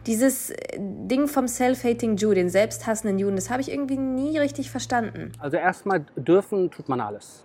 Dieses 0.07 0.51
Ding 0.79 1.29
vom 1.29 1.47
Self-Hating 1.47 2.17
Jew, 2.17 2.33
den 2.33 2.49
selbsthassenden 2.49 3.19
Juden, 3.19 3.37
das 3.37 3.51
habe 3.51 3.61
ich 3.61 3.71
irgendwie 3.71 3.99
nie 3.99 4.39
richtig 4.39 4.71
verstanden. 4.71 5.33
Also 5.39 5.59
erstmal 5.59 6.07
dürfen 6.17 6.71
tut 6.71 6.89
man 6.89 7.03
alles. 7.03 7.45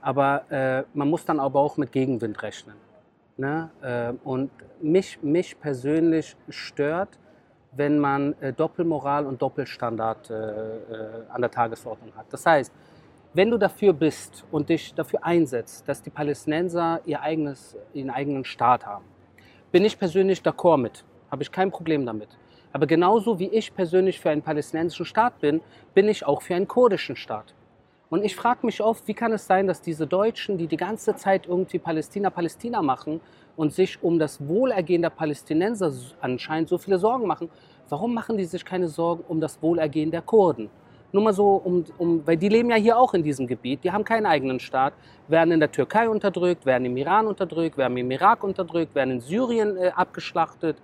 Aber 0.00 0.44
äh, 0.52 0.84
man 0.96 1.10
muss 1.10 1.24
dann 1.24 1.40
aber 1.40 1.58
auch 1.58 1.76
mit 1.76 1.90
Gegenwind 1.90 2.40
rechnen. 2.44 2.76
Ne? 3.36 3.70
Äh, 3.82 4.12
und 4.22 4.52
mich, 4.80 5.20
mich 5.20 5.58
persönlich 5.58 6.36
stört, 6.48 7.18
wenn 7.72 7.98
man 7.98 8.34
äh, 8.40 8.52
Doppelmoral 8.52 9.26
und 9.26 9.40
Doppelstandard 9.40 10.30
äh, 10.30 10.34
äh, 10.34 10.78
an 11.28 11.40
der 11.40 11.50
Tagesordnung 11.50 12.14
hat. 12.16 12.26
Das 12.30 12.44
heißt, 12.44 12.72
wenn 13.32 13.50
du 13.50 13.58
dafür 13.58 13.92
bist 13.92 14.44
und 14.50 14.68
dich 14.68 14.92
dafür 14.94 15.24
einsetzt, 15.24 15.88
dass 15.88 16.02
die 16.02 16.10
Palästinenser 16.10 17.00
ihr 17.04 17.20
eigenes, 17.20 17.76
ihren 17.92 18.10
eigenen 18.10 18.44
Staat 18.44 18.84
haben, 18.84 19.04
bin 19.70 19.84
ich 19.84 19.98
persönlich 19.98 20.40
d'accord 20.40 20.78
mit. 20.78 21.04
Habe 21.30 21.42
ich 21.44 21.52
kein 21.52 21.70
Problem 21.70 22.04
damit. 22.04 22.28
Aber 22.72 22.86
genauso 22.86 23.38
wie 23.38 23.48
ich 23.48 23.74
persönlich 23.74 24.20
für 24.20 24.30
einen 24.30 24.42
palästinensischen 24.42 25.06
Staat 25.06 25.40
bin, 25.40 25.60
bin 25.94 26.08
ich 26.08 26.26
auch 26.26 26.42
für 26.42 26.54
einen 26.56 26.66
kurdischen 26.66 27.14
Staat. 27.14 27.54
Und 28.10 28.24
ich 28.24 28.34
frage 28.34 28.66
mich 28.66 28.82
oft, 28.82 29.06
wie 29.06 29.14
kann 29.14 29.32
es 29.32 29.46
sein, 29.46 29.68
dass 29.68 29.80
diese 29.80 30.04
Deutschen, 30.04 30.58
die 30.58 30.66
die 30.66 30.76
ganze 30.76 31.14
Zeit 31.14 31.46
irgendwie 31.46 31.78
Palästina, 31.78 32.28
Palästina 32.28 32.82
machen 32.82 33.20
und 33.56 33.72
sich 33.72 34.02
um 34.02 34.18
das 34.18 34.46
Wohlergehen 34.48 35.00
der 35.00 35.10
Palästinenser 35.10 35.92
anscheinend 36.20 36.68
so 36.68 36.76
viele 36.76 36.98
Sorgen 36.98 37.28
machen, 37.28 37.48
warum 37.88 38.12
machen 38.12 38.36
die 38.36 38.44
sich 38.44 38.64
keine 38.64 38.88
Sorgen 38.88 39.22
um 39.28 39.40
das 39.40 39.62
Wohlergehen 39.62 40.10
der 40.10 40.22
Kurden? 40.22 40.68
Nur 41.12 41.22
mal 41.22 41.32
so, 41.32 41.54
um, 41.54 41.84
um, 41.98 42.26
weil 42.26 42.36
die 42.36 42.48
leben 42.48 42.70
ja 42.70 42.76
hier 42.76 42.98
auch 42.98 43.14
in 43.14 43.22
diesem 43.22 43.46
Gebiet, 43.46 43.84
die 43.84 43.92
haben 43.92 44.04
keinen 44.04 44.26
eigenen 44.26 44.58
Staat, 44.58 44.92
werden 45.28 45.52
in 45.52 45.60
der 45.60 45.70
Türkei 45.70 46.08
unterdrückt, 46.08 46.66
werden 46.66 46.84
im 46.86 46.96
Iran 46.96 47.28
unterdrückt, 47.28 47.76
werden 47.76 47.96
im 47.96 48.10
Irak 48.10 48.42
unterdrückt, 48.42 48.94
werden 48.96 49.12
in 49.12 49.20
Syrien 49.20 49.76
äh, 49.76 49.90
abgeschlachtet. 49.94 50.76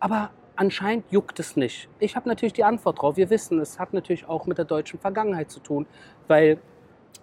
Aber 0.00 0.30
anscheinend 0.56 1.04
juckt 1.10 1.38
es 1.38 1.56
nicht. 1.56 1.88
Ich 1.98 2.16
habe 2.16 2.28
natürlich 2.28 2.52
die 2.52 2.64
Antwort 2.64 3.00
drauf. 3.00 3.16
Wir 3.16 3.30
wissen, 3.30 3.58
es 3.60 3.78
hat 3.78 3.92
natürlich 3.92 4.28
auch 4.28 4.46
mit 4.46 4.58
der 4.58 4.64
deutschen 4.64 4.98
Vergangenheit 4.98 5.50
zu 5.50 5.60
tun, 5.60 5.86
weil 6.28 6.58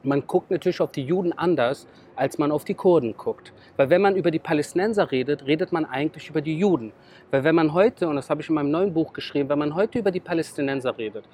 man 0.04 0.28
guckt 0.28 0.52
natürlich 0.52 0.82
auf 0.82 0.92
die 0.92 1.04
Juden 1.04 1.34
anders, 1.34 1.88
als 2.16 2.38
man 2.38 2.52
auf 2.52 2.66
die 2.66 2.74
Kurden 2.74 3.16
guckt. 3.16 3.54
Weil 3.78 3.90
wenn 3.90 4.02
man 4.02 4.16
über 4.16 4.32
die 4.32 4.40
Palästinenser 4.40 5.12
redet, 5.12 5.46
redet 5.46 5.72
man 5.72 5.86
eigentlich 5.86 6.30
über 6.30 6.42
die 6.42 6.58
Juden. 6.58 6.92
Weil 7.32 7.44
wenn 7.44 7.56
man 7.56 7.74
heute, 7.74 8.08
und 8.08 8.16
das 8.16 8.30
habe 8.30 8.42
ich 8.42 8.50
in 8.50 8.56
meinem 8.56 8.72
neuen 8.72 8.94
Buch 8.94 9.14
geschrieben, 9.14 9.50
wenn 9.50 9.60
man 9.60 9.76
heute 9.76 10.00
über 10.00 10.12
die 10.12 10.20
Palästinenser 10.20 10.98
redet, 10.98 11.26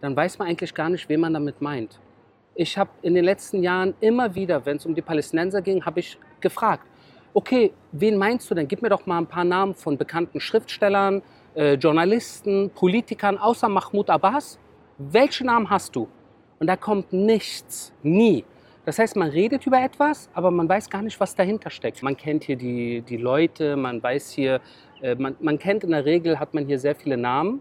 dann 0.00 0.14
weiß 0.14 0.38
man 0.38 0.48
eigentlich 0.48 0.74
gar 0.74 0.88
nicht, 0.88 1.08
wen 1.08 1.20
man 1.20 1.34
damit 1.34 1.60
meint. 1.62 2.00
Ich 2.54 2.76
habe 2.76 2.90
in 3.02 3.14
den 3.14 3.24
letzten 3.24 3.62
Jahren 3.62 3.94
immer 4.00 4.34
wieder, 4.34 4.64
wenn 4.66 4.76
es 4.78 4.86
um 4.86 4.94
die 4.94 5.02
Palästinenser 5.02 5.62
ging, 5.62 5.84
habe 5.84 6.00
ich 6.00 6.18
gefragt, 6.40 6.86
okay, 7.32 7.72
wen 7.92 8.16
meinst 8.16 8.50
du 8.50 8.54
denn? 8.54 8.66
Gib 8.66 8.82
mir 8.82 8.88
doch 8.88 9.04
mal 9.06 9.18
ein 9.18 9.26
paar 9.26 9.44
Namen 9.44 9.74
von 9.74 9.98
bekannten 9.98 10.40
Schriftstellern, 10.40 11.22
äh, 11.56 11.74
Journalisten, 11.74 12.70
Politikern 12.70 13.38
außer 13.38 13.68
Mahmoud 13.68 14.10
Abbas. 14.10 14.58
Welche 14.98 15.44
Namen 15.44 15.68
hast 15.68 15.96
du? 15.96 16.06
Und 16.58 16.66
da 16.66 16.76
kommt 16.76 17.12
nichts, 17.12 17.92
nie. 18.02 18.44
Das 18.84 18.98
heißt, 18.98 19.16
man 19.16 19.30
redet 19.30 19.66
über 19.66 19.82
etwas, 19.82 20.28
aber 20.32 20.50
man 20.50 20.68
weiß 20.68 20.88
gar 20.88 21.02
nicht, 21.02 21.18
was 21.18 21.34
dahinter 21.34 21.70
steckt. 21.70 22.02
Man 22.02 22.16
kennt 22.16 22.44
hier 22.44 22.56
die, 22.56 23.02
die 23.02 23.16
Leute, 23.16 23.76
man 23.76 24.02
weiß 24.02 24.30
hier, 24.30 24.60
äh, 25.02 25.14
man, 25.14 25.34
man 25.40 25.58
kennt 25.58 25.82
in 25.82 25.90
der 25.90 26.04
Regel, 26.04 26.38
hat 26.38 26.54
man 26.54 26.66
hier 26.66 26.78
sehr 26.78 26.94
viele 26.94 27.16
Namen, 27.16 27.60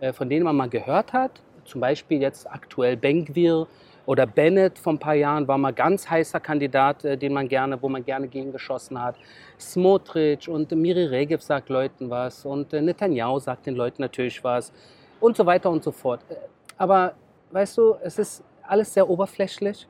äh, 0.00 0.12
von 0.12 0.28
denen 0.28 0.44
man 0.44 0.56
mal 0.56 0.68
gehört 0.68 1.12
hat. 1.12 1.40
Zum 1.64 1.80
Beispiel 1.80 2.20
jetzt 2.20 2.50
aktuell 2.50 2.96
Bengvir 2.96 3.66
oder 4.06 4.24
Bennett 4.24 4.78
vor 4.78 4.94
ein 4.94 4.98
paar 4.98 5.14
Jahren 5.14 5.46
war 5.46 5.58
mal 5.58 5.72
ganz 5.72 6.08
heißer 6.08 6.40
Kandidat, 6.40 7.04
äh, 7.04 7.18
den 7.18 7.32
man 7.32 7.48
gerne, 7.48 7.80
wo 7.82 7.88
man 7.88 8.04
gerne 8.04 8.28
gegen 8.28 8.52
geschossen 8.52 9.00
hat. 9.02 9.16
Smotrich 9.58 10.48
und 10.48 10.70
Miri 10.70 11.04
Regev 11.06 11.42
sagt 11.42 11.68
Leuten 11.68 12.08
was 12.08 12.44
und 12.46 12.72
äh, 12.72 12.80
Netanyahu 12.80 13.38
sagt 13.40 13.66
den 13.66 13.74
Leuten 13.74 14.00
natürlich 14.02 14.42
was 14.42 14.72
und 15.20 15.36
so 15.36 15.44
weiter 15.44 15.70
und 15.70 15.82
so 15.82 15.90
fort. 15.90 16.20
Äh, 16.28 16.36
aber 16.78 17.14
weißt 17.50 17.78
du, 17.78 17.96
es 18.02 18.18
ist 18.18 18.44
alles 18.62 18.94
sehr 18.94 19.08
oberflächlich. 19.08 19.86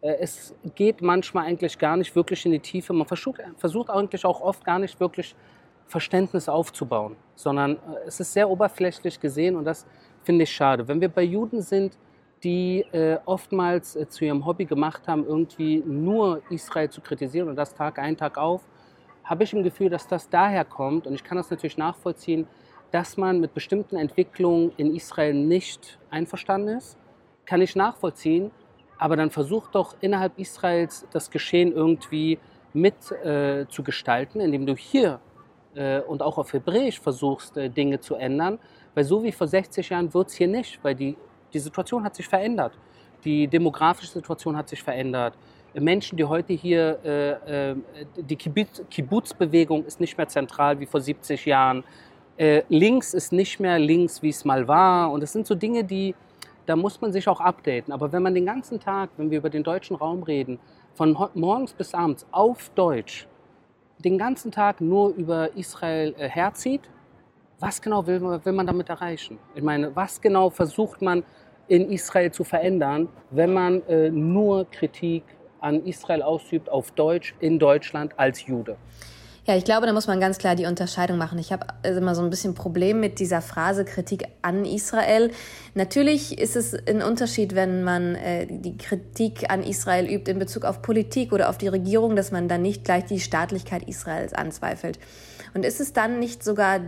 Es 0.00 0.54
geht 0.74 1.00
manchmal 1.00 1.46
eigentlich 1.46 1.78
gar 1.78 1.96
nicht 1.96 2.14
wirklich 2.14 2.44
in 2.44 2.52
die 2.52 2.58
Tiefe. 2.58 2.92
Man 2.92 3.06
versucht, 3.06 3.40
versucht 3.56 3.88
eigentlich 3.88 4.24
auch 4.26 4.42
oft 4.42 4.62
gar 4.62 4.78
nicht 4.78 5.00
wirklich 5.00 5.34
Verständnis 5.86 6.46
aufzubauen, 6.46 7.16
sondern 7.34 7.78
es 8.06 8.20
ist 8.20 8.32
sehr 8.34 8.50
oberflächlich 8.50 9.18
gesehen 9.18 9.56
und 9.56 9.64
das 9.64 9.86
finde 10.22 10.42
ich 10.42 10.50
schade. 10.50 10.86
Wenn 10.88 11.00
wir 11.00 11.08
bei 11.08 11.22
Juden 11.22 11.62
sind, 11.62 11.96
die 12.44 12.84
äh, 12.92 13.18
oftmals 13.24 13.96
äh, 13.96 14.06
zu 14.08 14.24
ihrem 14.24 14.44
Hobby 14.44 14.66
gemacht 14.66 15.08
haben, 15.08 15.24
irgendwie 15.26 15.82
nur 15.84 16.42
Israel 16.50 16.90
zu 16.90 17.00
kritisieren 17.00 17.48
und 17.48 17.56
das 17.56 17.74
Tag 17.74 17.98
ein, 17.98 18.16
Tag 18.16 18.36
auf, 18.36 18.62
habe 19.24 19.44
ich 19.44 19.54
im 19.54 19.62
Gefühl, 19.62 19.88
dass 19.88 20.06
das 20.06 20.28
daher 20.28 20.64
kommt. 20.64 21.06
Und 21.06 21.14
ich 21.14 21.24
kann 21.24 21.36
das 21.36 21.50
natürlich 21.50 21.78
nachvollziehen, 21.78 22.46
dass 22.90 23.16
man 23.16 23.40
mit 23.40 23.54
bestimmten 23.54 23.96
Entwicklungen 23.96 24.72
in 24.76 24.94
Israel 24.94 25.34
nicht 25.34 25.98
einverstanden 26.10 26.76
ist, 26.76 26.98
kann 27.46 27.60
ich 27.60 27.74
nachvollziehen, 27.74 28.50
aber 28.98 29.16
dann 29.16 29.30
versuch 29.30 29.68
doch 29.68 29.96
innerhalb 30.00 30.38
Israels 30.38 31.06
das 31.10 31.30
Geschehen 31.30 31.72
irgendwie 31.72 32.38
mit 32.72 33.10
äh, 33.10 33.66
zu 33.68 33.82
gestalten, 33.82 34.40
indem 34.40 34.66
du 34.66 34.76
hier 34.76 35.20
äh, 35.74 36.00
und 36.00 36.22
auch 36.22 36.38
auf 36.38 36.52
Hebräisch 36.52 37.00
versuchst, 37.00 37.56
äh, 37.56 37.68
Dinge 37.68 38.00
zu 38.00 38.14
ändern, 38.14 38.58
weil 38.94 39.04
so 39.04 39.22
wie 39.22 39.32
vor 39.32 39.46
60 39.46 39.88
Jahren 39.88 40.12
wird 40.12 40.28
es 40.28 40.34
hier 40.34 40.48
nicht, 40.48 40.82
weil 40.82 40.94
die, 40.94 41.16
die 41.54 41.60
Situation 41.60 42.04
hat 42.04 42.14
sich 42.14 42.28
verändert. 42.28 42.72
Die 43.24 43.46
demografische 43.48 44.12
Situation 44.12 44.56
hat 44.56 44.68
sich 44.68 44.82
verändert. 44.82 45.34
Menschen, 45.72 46.16
die 46.16 46.24
heute 46.24 46.52
hier, 46.52 46.98
äh, 47.04 47.70
äh 47.70 47.76
die 48.16 48.36
Kibbutz-Bewegung 48.36 49.84
ist 49.84 49.98
nicht 50.00 50.16
mehr 50.16 50.28
zentral 50.28 50.78
wie 50.78 50.86
vor 50.86 51.00
70 51.00 51.46
Jahren 51.46 51.84
äh, 52.36 52.62
links 52.68 53.14
ist 53.14 53.32
nicht 53.32 53.60
mehr 53.60 53.78
links, 53.78 54.22
wie 54.22 54.30
es 54.30 54.44
mal 54.44 54.66
war. 54.66 55.10
Und 55.10 55.22
das 55.22 55.32
sind 55.32 55.46
so 55.46 55.54
Dinge, 55.54 55.84
die, 55.84 56.14
da 56.66 56.76
muss 56.76 57.00
man 57.00 57.12
sich 57.12 57.28
auch 57.28 57.40
updaten. 57.40 57.92
Aber 57.92 58.12
wenn 58.12 58.22
man 58.22 58.34
den 58.34 58.46
ganzen 58.46 58.80
Tag, 58.80 59.10
wenn 59.16 59.30
wir 59.30 59.38
über 59.38 59.50
den 59.50 59.62
deutschen 59.62 59.96
Raum 59.96 60.22
reden, 60.22 60.58
von 60.94 61.16
morgens 61.34 61.72
bis 61.72 61.94
abends 61.94 62.26
auf 62.30 62.70
Deutsch, 62.74 63.26
den 63.98 64.18
ganzen 64.18 64.50
Tag 64.50 64.80
nur 64.80 65.10
über 65.10 65.56
Israel 65.56 66.14
äh, 66.18 66.28
herzieht, 66.28 66.82
was 67.60 67.80
genau 67.80 68.06
will, 68.06 68.20
will 68.20 68.52
man 68.52 68.66
damit 68.66 68.88
erreichen? 68.88 69.38
Ich 69.54 69.62
meine, 69.62 69.94
was 69.94 70.20
genau 70.20 70.50
versucht 70.50 71.00
man 71.00 71.22
in 71.68 71.90
Israel 71.90 72.30
zu 72.30 72.44
verändern, 72.44 73.08
wenn 73.30 73.52
man 73.52 73.82
äh, 73.88 74.10
nur 74.10 74.70
Kritik 74.70 75.24
an 75.60 75.84
Israel 75.84 76.22
ausübt 76.22 76.68
auf 76.68 76.90
Deutsch 76.90 77.34
in 77.40 77.58
Deutschland 77.58 78.18
als 78.18 78.46
Jude? 78.46 78.76
Ja, 79.46 79.54
ich 79.56 79.64
glaube, 79.64 79.86
da 79.86 79.92
muss 79.92 80.06
man 80.06 80.20
ganz 80.20 80.38
klar 80.38 80.56
die 80.56 80.64
Unterscheidung 80.64 81.18
machen. 81.18 81.38
Ich 81.38 81.52
habe 81.52 81.66
immer 81.82 82.14
so 82.14 82.22
ein 82.22 82.30
bisschen 82.30 82.54
Problem 82.54 82.98
mit 82.98 83.18
dieser 83.18 83.42
Phrase 83.42 83.84
Kritik 83.84 84.24
an 84.40 84.64
Israel. 84.64 85.32
Natürlich 85.74 86.38
ist 86.38 86.56
es 86.56 86.74
ein 86.88 87.02
Unterschied, 87.02 87.54
wenn 87.54 87.84
man 87.84 88.14
äh, 88.14 88.46
die 88.48 88.78
Kritik 88.78 89.50
an 89.50 89.62
Israel 89.62 90.06
übt 90.06 90.30
in 90.30 90.38
Bezug 90.38 90.64
auf 90.64 90.80
Politik 90.80 91.30
oder 91.30 91.50
auf 91.50 91.58
die 91.58 91.68
Regierung, 91.68 92.16
dass 92.16 92.32
man 92.32 92.48
dann 92.48 92.62
nicht 92.62 92.84
gleich 92.84 93.04
die 93.04 93.20
Staatlichkeit 93.20 93.86
Israels 93.86 94.32
anzweifelt. 94.32 94.98
Und 95.52 95.66
ist 95.66 95.78
es 95.78 95.92
dann 95.92 96.18
nicht 96.18 96.42
sogar 96.42 96.80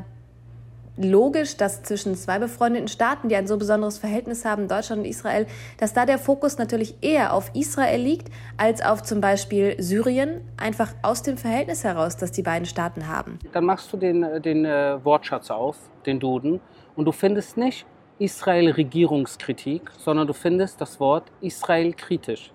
logisch, 0.96 1.56
dass 1.56 1.82
zwischen 1.82 2.14
zwei 2.14 2.38
befreundeten 2.38 2.88
Staaten, 2.88 3.28
die 3.28 3.36
ein 3.36 3.46
so 3.46 3.56
besonderes 3.56 3.98
Verhältnis 3.98 4.44
haben, 4.44 4.68
Deutschland 4.68 5.00
und 5.00 5.04
Israel, 5.06 5.46
dass 5.78 5.92
da 5.92 6.06
der 6.06 6.18
Fokus 6.18 6.58
natürlich 6.58 6.94
eher 7.02 7.32
auf 7.32 7.50
Israel 7.54 8.00
liegt 8.00 8.28
als 8.56 8.84
auf 8.84 9.02
zum 9.02 9.20
Beispiel 9.20 9.76
Syrien, 9.78 10.40
einfach 10.56 10.92
aus 11.02 11.22
dem 11.22 11.36
Verhältnis 11.36 11.84
heraus, 11.84 12.16
das 12.16 12.32
die 12.32 12.42
beiden 12.42 12.66
Staaten 12.66 13.08
haben. 13.08 13.38
Dann 13.52 13.64
machst 13.64 13.92
du 13.92 13.96
den, 13.96 14.22
äh, 14.22 14.40
den 14.40 14.64
äh, 14.64 15.04
Wortschatz 15.04 15.50
auf, 15.50 15.76
den 16.06 16.20
Duden, 16.20 16.60
und 16.94 17.04
du 17.04 17.12
findest 17.12 17.56
nicht 17.56 17.86
Israel-Regierungskritik, 18.18 19.90
sondern 19.98 20.26
du 20.26 20.32
findest 20.32 20.80
das 20.80 20.98
Wort 20.98 21.30
Israel 21.40 21.92
kritisch. 21.92 22.52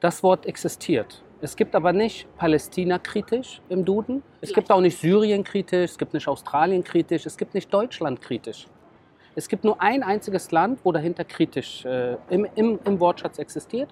Das 0.00 0.22
Wort 0.22 0.46
existiert. 0.46 1.24
Es 1.40 1.54
gibt 1.54 1.76
aber 1.76 1.92
nicht 1.92 2.26
Palästina 2.36 2.98
kritisch 2.98 3.60
im 3.68 3.84
Duden. 3.84 4.24
Es 4.40 4.52
gibt 4.52 4.72
auch 4.72 4.80
nicht 4.80 4.98
Syrien 4.98 5.44
kritisch, 5.44 5.92
es 5.92 5.98
gibt 5.98 6.12
nicht 6.12 6.26
Australien 6.26 6.82
kritisch, 6.82 7.26
es 7.26 7.36
gibt 7.36 7.54
nicht 7.54 7.72
Deutschland 7.72 8.20
kritisch. 8.20 8.66
Es 9.36 9.48
gibt 9.48 9.62
nur 9.62 9.80
ein 9.80 10.02
einziges 10.02 10.50
Land, 10.50 10.80
wo 10.82 10.90
dahinter 10.90 11.24
kritisch 11.24 11.84
äh, 11.84 12.16
im, 12.28 12.44
im, 12.56 12.80
im, 12.84 12.98
Wortschatz 12.98 13.38
existiert. 13.38 13.88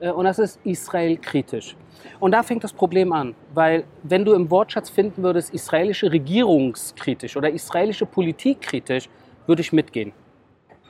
Äh, 0.00 0.10
und 0.10 0.24
das 0.24 0.40
ist 0.40 0.58
Israel 0.64 1.16
kritisch. 1.16 1.76
Und 2.18 2.32
da 2.32 2.42
fängt 2.42 2.64
das 2.64 2.72
Problem 2.72 3.12
an, 3.12 3.36
weil 3.54 3.84
wenn 4.02 4.24
du 4.24 4.32
im 4.32 4.50
Wortschatz 4.50 4.90
finden 4.90 5.22
würdest, 5.22 5.54
israelische 5.54 6.10
Regierungskritisch 6.10 7.36
oder 7.36 7.50
israelische 7.50 8.04
Politik 8.04 8.62
kritisch, 8.62 9.08
würde 9.46 9.62
ich 9.62 9.72
mitgehen. 9.72 10.12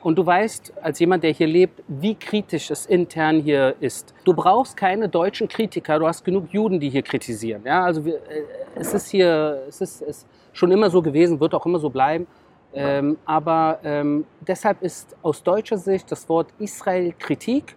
Und 0.01 0.17
du 0.17 0.25
weißt, 0.25 0.73
als 0.81 0.99
jemand, 0.99 1.23
der 1.23 1.31
hier 1.31 1.47
lebt, 1.47 1.83
wie 1.87 2.15
kritisch 2.15 2.71
es 2.71 2.87
intern 2.87 3.39
hier 3.39 3.75
ist. 3.79 4.13
Du 4.23 4.33
brauchst 4.33 4.75
keine 4.75 5.07
deutschen 5.07 5.47
Kritiker, 5.47 5.99
du 5.99 6.07
hast 6.07 6.23
genug 6.23 6.51
Juden, 6.51 6.79
die 6.79 6.89
hier 6.89 7.03
kritisieren. 7.03 7.61
Ja, 7.65 7.83
also 7.83 8.03
wir, 8.03 8.15
äh, 8.15 8.43
es 8.75 8.93
ist 8.93 9.09
hier, 9.09 9.63
es 9.67 9.79
ist, 9.79 10.01
ist 10.01 10.27
schon 10.53 10.71
immer 10.71 10.89
so 10.89 11.01
gewesen, 11.01 11.39
wird 11.39 11.53
auch 11.53 11.65
immer 11.65 11.79
so 11.79 11.89
bleiben. 11.89 12.25
Ähm, 12.73 13.17
aber 13.25 13.79
ähm, 13.83 14.25
deshalb 14.39 14.81
ist 14.81 15.15
aus 15.21 15.43
deutscher 15.43 15.77
Sicht 15.77 16.09
das 16.11 16.27
Wort 16.29 16.47
Israel-Kritik 16.57 17.75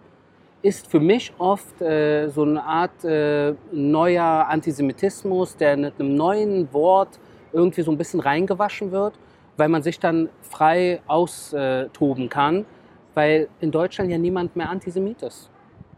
ist 0.61 0.87
für 0.87 0.99
mich 0.99 1.31
oft 1.37 1.79
äh, 1.81 2.27
so 2.29 2.41
eine 2.41 2.63
Art 2.63 3.03
äh, 3.03 3.53
neuer 3.71 4.47
Antisemitismus, 4.49 5.55
der 5.57 5.77
mit 5.77 5.99
einem 5.99 6.15
neuen 6.15 6.73
Wort 6.73 7.19
irgendwie 7.53 7.83
so 7.83 7.91
ein 7.91 7.97
bisschen 7.97 8.19
reingewaschen 8.19 8.91
wird, 8.91 9.13
weil 9.57 9.69
man 9.69 9.81
sich 9.81 9.99
dann 9.99 10.29
frei 10.41 11.01
austoben 11.07 12.29
kann, 12.29 12.65
weil 13.13 13.47
in 13.59 13.71
Deutschland 13.71 14.11
ja 14.11 14.17
niemand 14.17 14.55
mehr 14.55 14.69
Antisemit 14.69 15.21
ist. 15.23 15.49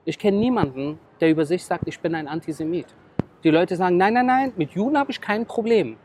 Ich 0.05 0.17
kenne 0.17 0.37
niemanden, 0.37 0.99
der 1.19 1.31
über 1.31 1.45
sich 1.45 1.65
sagt, 1.65 1.87
ich 1.87 1.99
bin 1.99 2.15
ein 2.15 2.27
Antisemit. 2.27 2.87
Die 3.43 3.49
Leute 3.49 3.75
sagen, 3.75 3.97
nein, 3.97 4.13
nein, 4.13 4.25
nein, 4.25 4.53
mit 4.55 4.71
Juden 4.71 4.97
habe 4.97 5.11
ich 5.11 5.19
kein 5.19 5.45
Problem. 5.45 5.97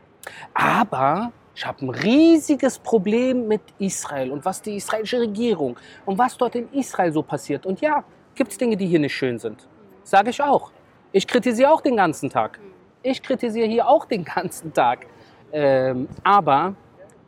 Aber 0.53 1.31
ich 1.55 1.65
habe 1.65 1.85
ein 1.85 1.89
riesiges 1.89 2.79
Problem 2.79 3.47
mit 3.47 3.61
Israel 3.77 4.31
und 4.31 4.43
was 4.43 4.61
die 4.61 4.75
israelische 4.75 5.19
Regierung 5.19 5.77
und 6.05 6.17
was 6.17 6.35
dort 6.37 6.55
in 6.55 6.71
Israel 6.73 7.11
so 7.11 7.21
passiert. 7.21 7.65
Und 7.65 7.79
ja, 7.81 8.03
gibt 8.33 8.51
es 8.51 8.57
Dinge, 8.57 8.75
die 8.75 8.87
hier 8.87 8.99
nicht 8.99 9.13
schön 9.13 9.37
sind. 9.37 9.67
Sage 10.03 10.31
ich 10.31 10.41
auch. 10.41 10.71
Ich 11.11 11.27
kritisiere 11.27 11.71
auch 11.71 11.81
den 11.81 11.95
ganzen 11.95 12.29
Tag. 12.29 12.59
Ich 13.03 13.21
kritisiere 13.21 13.67
hier 13.67 13.87
auch 13.87 14.05
den 14.05 14.23
ganzen 14.35 14.73
Tag. 14.73 15.05
Ähm, 15.51 16.07
aber 16.23 16.75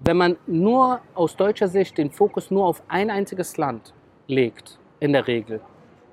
wenn 0.05 0.17
man 0.17 0.37
nur 0.47 1.01
aus 1.13 1.35
deutscher 1.35 1.67
Sicht 1.67 1.97
den 1.97 2.11
Fokus 2.11 2.51
nur 2.51 2.65
auf 2.65 2.83
ein 2.87 3.09
einziges 3.09 3.57
Land 3.57 3.93
legt, 4.27 4.79
in 4.99 5.13
der 5.13 5.27
Regel, 5.27 5.61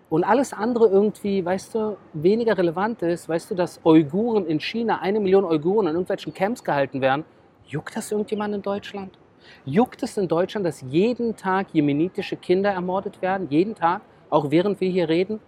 und 0.09 0.25
alles 0.25 0.53
andere 0.53 0.89
irgendwie, 0.89 1.43
weißt 1.43 1.75
du, 1.75 1.97
weniger 2.13 2.59
relevant 2.59 3.01
ist, 3.01 3.31
weißt 3.31 3.51
du, 3.51 3.55
dass 3.55 3.81
Uiguren 3.83 4.47
in 4.47 4.61
China, 4.61 5.01
eine 5.01 5.21
Million 5.21 5.45
Uiguren 5.45 5.87
in 5.87 5.95
irgendwelchen 5.95 6.35
Camps 6.35 6.63
gehalten 6.63 7.01
werden, 7.01 7.25
juckt 7.67 7.97
das 7.97 8.13
irgendjemand 8.13 8.55
in 8.55 8.61
Deutschland? 8.61 9.17
Juckt 9.65 10.03
es 10.03 10.19
in 10.19 10.29
Deutschland, 10.29 10.67
dass 10.67 10.83
jeden 10.83 11.35
Tag 11.35 11.69
jemenitische 11.73 12.37
Kinder 12.37 12.71
ermordet 12.71 13.23
werden? 13.23 13.47
Jeden 13.49 13.75
Tag? 13.75 14.03
auch 14.33 14.51
während 14.51 14.81
wir 14.81 14.89
hier 14.89 15.09
reden? 15.09 15.41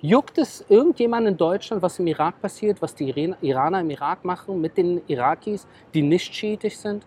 Juckt 0.00 0.38
es 0.38 0.64
irgendjemand 0.68 1.26
in 1.26 1.36
Deutschland, 1.36 1.82
was 1.82 1.98
im 1.98 2.06
Irak 2.06 2.40
passiert, 2.40 2.80
was 2.82 2.94
die 2.94 3.08
Iraner 3.40 3.80
im 3.80 3.90
Irak 3.90 4.24
machen 4.24 4.60
mit 4.60 4.76
den 4.76 5.00
Irakis, 5.08 5.66
die 5.94 6.02
nicht 6.02 6.32
schiitisch 6.32 6.76
sind? 6.76 7.04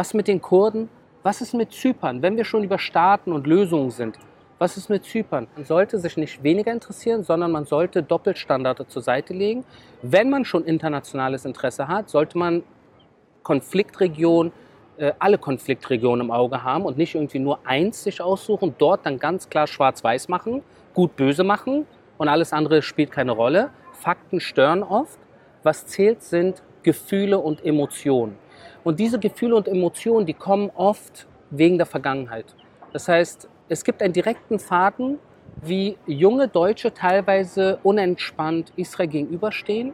Was 0.00 0.14
mit 0.14 0.28
den 0.28 0.40
Kurden? 0.40 0.88
Was 1.22 1.42
ist 1.42 1.52
mit 1.52 1.72
Zypern, 1.72 2.22
wenn 2.22 2.38
wir 2.38 2.46
schon 2.46 2.64
über 2.64 2.78
Staaten 2.78 3.32
und 3.32 3.46
Lösungen 3.46 3.90
sind? 3.90 4.16
Was 4.58 4.78
ist 4.78 4.88
mit 4.88 5.04
Zypern? 5.04 5.46
Man 5.56 5.66
sollte 5.66 5.98
sich 5.98 6.16
nicht 6.16 6.42
weniger 6.42 6.72
interessieren, 6.72 7.22
sondern 7.22 7.52
man 7.52 7.66
sollte 7.66 8.02
Doppelstandards 8.02 8.88
zur 8.88 9.02
Seite 9.02 9.34
legen. 9.34 9.62
Wenn 10.00 10.30
man 10.30 10.46
schon 10.46 10.64
internationales 10.64 11.44
Interesse 11.44 11.86
hat, 11.86 12.08
sollte 12.08 12.38
man 12.38 12.62
Konfliktregionen 13.42 14.52
äh, 14.96 15.12
alle 15.18 15.36
Konfliktregionen 15.36 16.28
im 16.28 16.30
Auge 16.30 16.64
haben 16.64 16.86
und 16.86 16.96
nicht 16.96 17.14
irgendwie 17.14 17.38
nur 17.38 17.58
eins 17.66 18.02
sich 18.02 18.22
aussuchen, 18.22 18.74
dort 18.78 19.04
dann 19.04 19.18
ganz 19.18 19.50
klar 19.50 19.66
schwarz-weiß 19.66 20.28
machen, 20.28 20.62
gut-böse 20.94 21.44
machen 21.44 21.86
und 22.16 22.28
alles 22.28 22.54
andere 22.54 22.80
spielt 22.80 23.10
keine 23.10 23.32
Rolle. 23.32 23.68
Fakten 23.92 24.40
stören 24.40 24.82
oft. 24.82 25.18
Was 25.62 25.84
zählt, 25.84 26.22
sind 26.22 26.62
Gefühle 26.84 27.38
und 27.38 27.62
Emotionen. 27.66 28.38
Und 28.84 29.00
diese 29.00 29.18
Gefühle 29.18 29.56
und 29.56 29.68
Emotionen, 29.68 30.26
die 30.26 30.34
kommen 30.34 30.70
oft 30.74 31.26
wegen 31.50 31.78
der 31.78 31.86
Vergangenheit. 31.86 32.54
Das 32.92 33.08
heißt, 33.08 33.48
es 33.68 33.84
gibt 33.84 34.02
einen 34.02 34.12
direkten 34.12 34.58
Faden, 34.58 35.18
wie 35.62 35.96
junge 36.06 36.48
Deutsche 36.48 36.94
teilweise 36.94 37.78
unentspannt 37.82 38.72
Israel 38.76 39.08
gegenüberstehen 39.08 39.92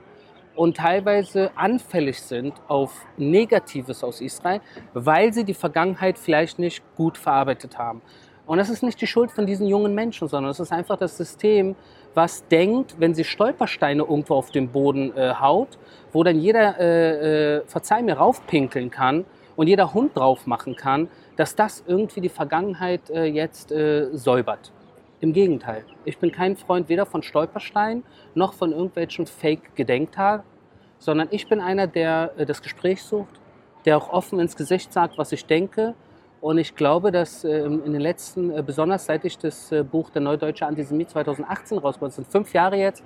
und 0.54 0.76
teilweise 0.76 1.50
anfällig 1.56 2.20
sind 2.20 2.54
auf 2.68 3.06
Negatives 3.16 4.02
aus 4.02 4.20
Israel, 4.20 4.60
weil 4.94 5.32
sie 5.32 5.44
die 5.44 5.54
Vergangenheit 5.54 6.18
vielleicht 6.18 6.58
nicht 6.58 6.82
gut 6.96 7.18
verarbeitet 7.18 7.78
haben. 7.78 8.00
Und 8.46 8.58
das 8.58 8.70
ist 8.70 8.82
nicht 8.82 9.00
die 9.00 9.06
Schuld 9.06 9.30
von 9.30 9.44
diesen 9.44 9.66
jungen 9.66 9.94
Menschen, 9.94 10.28
sondern 10.28 10.50
es 10.50 10.60
ist 10.60 10.72
einfach 10.72 10.96
das 10.96 11.16
System, 11.16 11.74
was 12.16 12.48
denkt, 12.48 12.96
wenn 12.98 13.14
sie 13.14 13.24
Stolpersteine 13.24 14.02
irgendwo 14.02 14.36
auf 14.36 14.50
den 14.50 14.68
Boden 14.68 15.14
äh, 15.14 15.34
haut, 15.34 15.78
wo 16.12 16.24
dann 16.24 16.40
jeder, 16.40 16.80
äh, 16.80 17.56
äh, 17.58 17.62
verzeih 17.66 18.00
mir, 18.00 18.14
raufpinkeln 18.14 18.90
kann 18.90 19.26
und 19.54 19.66
jeder 19.66 19.92
Hund 19.92 20.16
drauf 20.16 20.46
machen 20.46 20.76
kann, 20.76 21.08
dass 21.36 21.54
das 21.54 21.84
irgendwie 21.86 22.22
die 22.22 22.30
Vergangenheit 22.30 23.10
äh, 23.10 23.24
jetzt 23.26 23.70
äh, 23.70 24.08
säubert. 24.16 24.72
Im 25.20 25.34
Gegenteil. 25.34 25.84
Ich 26.06 26.16
bin 26.16 26.32
kein 26.32 26.56
Freund 26.56 26.88
weder 26.88 27.04
von 27.04 27.22
Stolpersteinen 27.22 28.02
noch 28.34 28.54
von 28.54 28.72
irgendwelchen 28.72 29.26
Fake-Gedenktagen, 29.26 30.44
sondern 30.98 31.28
ich 31.30 31.46
bin 31.48 31.60
einer, 31.60 31.86
der 31.86 32.32
äh, 32.38 32.46
das 32.46 32.62
Gespräch 32.62 33.02
sucht, 33.02 33.40
der 33.84 33.98
auch 33.98 34.08
offen 34.08 34.40
ins 34.40 34.56
Gesicht 34.56 34.90
sagt, 34.90 35.18
was 35.18 35.32
ich 35.32 35.44
denke. 35.44 35.94
Und 36.40 36.58
ich 36.58 36.74
glaube, 36.74 37.10
dass 37.10 37.44
äh, 37.44 37.64
in 37.64 37.92
den 37.92 38.00
letzten, 38.00 38.50
äh, 38.50 38.62
besonders 38.62 39.06
seit 39.06 39.24
ich 39.24 39.38
das 39.38 39.72
Buch 39.90 40.10
Der 40.10 40.22
Neudeutsche 40.22 40.66
Antisemit 40.66 41.10
2018 41.10 41.78
rausgebracht 41.78 42.02
habe, 42.02 42.10
sind 42.12 42.28
fünf 42.28 42.52
Jahre 42.52 42.76
jetzt, 42.76 43.02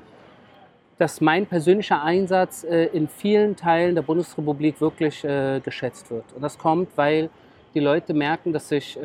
dass 0.98 1.20
mein 1.20 1.46
persönlicher 1.46 2.02
Einsatz 2.02 2.62
in 2.62 3.08
vielen 3.08 3.56
Teilen 3.56 3.94
der 3.94 4.02
Bundesrepublik 4.02 4.82
wirklich 4.82 5.22
geschätzt 5.64 6.10
wird. 6.10 6.26
Und 6.34 6.42
das 6.42 6.58
kommt, 6.58 6.90
weil 6.96 7.30
die 7.72 7.80
Leute 7.80 8.12
merken, 8.12 8.52
dass 8.52 8.70
ich, 8.70 8.98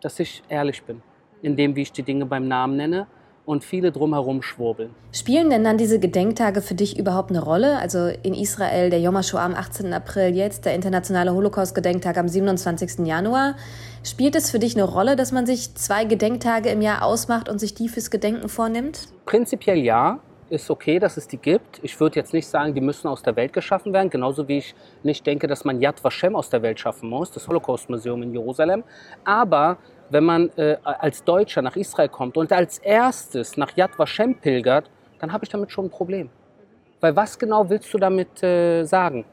dass 0.00 0.18
ich 0.18 0.42
ehrlich 0.48 0.82
bin 0.82 1.00
in 1.40 1.54
dem, 1.54 1.76
wie 1.76 1.82
ich 1.82 1.92
die 1.92 2.02
Dinge 2.02 2.26
beim 2.26 2.48
Namen 2.48 2.76
nenne 2.76 3.06
und 3.48 3.64
viele 3.64 3.92
drumherum 3.92 4.42
schwurbeln. 4.42 4.90
Spielen 5.10 5.48
denn 5.48 5.64
dann 5.64 5.78
diese 5.78 5.98
Gedenktage 5.98 6.60
für 6.60 6.74
dich 6.74 6.98
überhaupt 6.98 7.30
eine 7.30 7.42
Rolle? 7.42 7.78
Also 7.78 8.08
in 8.22 8.34
Israel 8.34 8.90
der 8.90 9.00
Yom 9.00 9.16
HaShoah 9.16 9.40
am 9.40 9.54
18. 9.54 9.90
April, 9.94 10.36
jetzt 10.36 10.66
der 10.66 10.74
internationale 10.74 11.32
Holocaust-Gedenktag 11.32 12.18
am 12.18 12.28
27. 12.28 13.06
Januar. 13.06 13.54
Spielt 14.04 14.36
es 14.36 14.50
für 14.50 14.58
dich 14.58 14.76
eine 14.76 14.84
Rolle, 14.84 15.16
dass 15.16 15.32
man 15.32 15.46
sich 15.46 15.74
zwei 15.74 16.04
Gedenktage 16.04 16.68
im 16.68 16.82
Jahr 16.82 17.02
ausmacht 17.02 17.48
und 17.48 17.58
sich 17.58 17.72
die 17.72 17.88
fürs 17.88 18.10
Gedenken 18.10 18.50
vornimmt? 18.50 19.08
Prinzipiell 19.24 19.78
ja. 19.78 20.20
Ist 20.50 20.70
okay, 20.70 20.98
dass 20.98 21.18
es 21.18 21.28
die 21.28 21.36
gibt. 21.36 21.78
Ich 21.82 22.00
würde 22.00 22.16
jetzt 22.16 22.32
nicht 22.32 22.46
sagen, 22.46 22.74
die 22.74 22.80
müssen 22.80 23.06
aus 23.06 23.22
der 23.22 23.36
Welt 23.36 23.52
geschaffen 23.52 23.92
werden, 23.92 24.08
genauso 24.08 24.48
wie 24.48 24.58
ich 24.58 24.74
nicht 25.02 25.26
denke, 25.26 25.46
dass 25.46 25.66
man 25.66 25.78
Yad 25.78 26.02
Vashem 26.02 26.34
aus 26.34 26.48
der 26.48 26.62
Welt 26.62 26.80
schaffen 26.80 27.10
muss, 27.10 27.30
das 27.30 27.46
Holocaust-Museum 27.48 28.22
in 28.22 28.32
Jerusalem. 28.32 28.82
Aber 29.24 29.76
wenn 30.10 30.24
man 30.24 30.50
äh, 30.56 30.76
als 30.82 31.24
Deutscher 31.24 31.62
nach 31.62 31.76
Israel 31.76 32.08
kommt 32.08 32.36
und 32.36 32.52
als 32.52 32.78
erstes 32.78 33.56
nach 33.56 33.76
Yad 33.76 33.98
Vashem 33.98 34.34
pilgert, 34.34 34.90
dann 35.18 35.32
habe 35.32 35.44
ich 35.44 35.50
damit 35.50 35.72
schon 35.72 35.86
ein 35.86 35.90
Problem. 35.90 36.30
Weil 37.00 37.14
was 37.14 37.38
genau 37.38 37.68
willst 37.68 37.92
du 37.92 37.98
damit 37.98 38.42
äh, 38.42 38.84
sagen? 38.84 39.24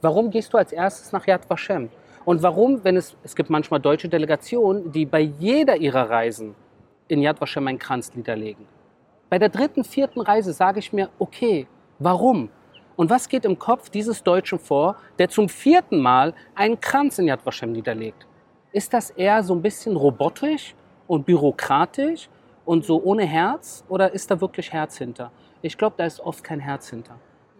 Warum 0.00 0.30
gehst 0.30 0.52
du 0.52 0.58
als 0.58 0.72
erstes 0.72 1.12
nach 1.12 1.26
Yad 1.26 1.48
Vashem? 1.48 1.90
Und 2.24 2.42
warum, 2.42 2.82
wenn 2.84 2.96
es, 2.96 3.16
es 3.22 3.34
gibt 3.34 3.50
manchmal 3.50 3.80
deutsche 3.80 4.08
Delegationen, 4.08 4.92
die 4.92 5.06
bei 5.06 5.20
jeder 5.20 5.76
ihrer 5.76 6.08
Reisen 6.08 6.54
in 7.08 7.20
Yad 7.20 7.40
Vashem 7.40 7.66
einen 7.66 7.78
Kranz 7.78 8.14
niederlegen. 8.14 8.66
Bei 9.28 9.38
der 9.38 9.48
dritten, 9.48 9.84
vierten 9.84 10.20
Reise 10.20 10.52
sage 10.52 10.78
ich 10.78 10.92
mir, 10.92 11.08
okay, 11.18 11.66
warum? 11.98 12.50
Und 12.96 13.10
was 13.10 13.28
geht 13.28 13.44
im 13.44 13.58
Kopf 13.58 13.90
dieses 13.90 14.22
Deutschen 14.22 14.58
vor, 14.58 14.96
der 15.18 15.28
zum 15.28 15.48
vierten 15.48 16.00
Mal 16.00 16.34
einen 16.54 16.80
Kranz 16.80 17.18
in 17.18 17.26
Yad 17.26 17.44
Vashem 17.44 17.72
niederlegt? 17.72 18.26
Ist 18.72 18.94
das 18.94 19.10
eher 19.10 19.42
so 19.42 19.54
ein 19.54 19.60
bisschen 19.60 19.96
robotisch 19.96 20.74
und 21.06 21.26
bürokratisch 21.26 22.28
und 22.64 22.84
so 22.84 23.02
ohne 23.02 23.24
Herz 23.26 23.84
oder 23.88 24.12
ist 24.12 24.30
da 24.30 24.40
wirklich 24.40 24.72
Herz 24.72 24.96
hinter? 24.96 25.30
Ich 25.60 25.76
glaube, 25.76 25.94
da 25.98 26.06
ist 26.06 26.20
oft 26.20 26.42
kein 26.42 26.58
Herz 26.58 26.88
hinter. 26.88 27.18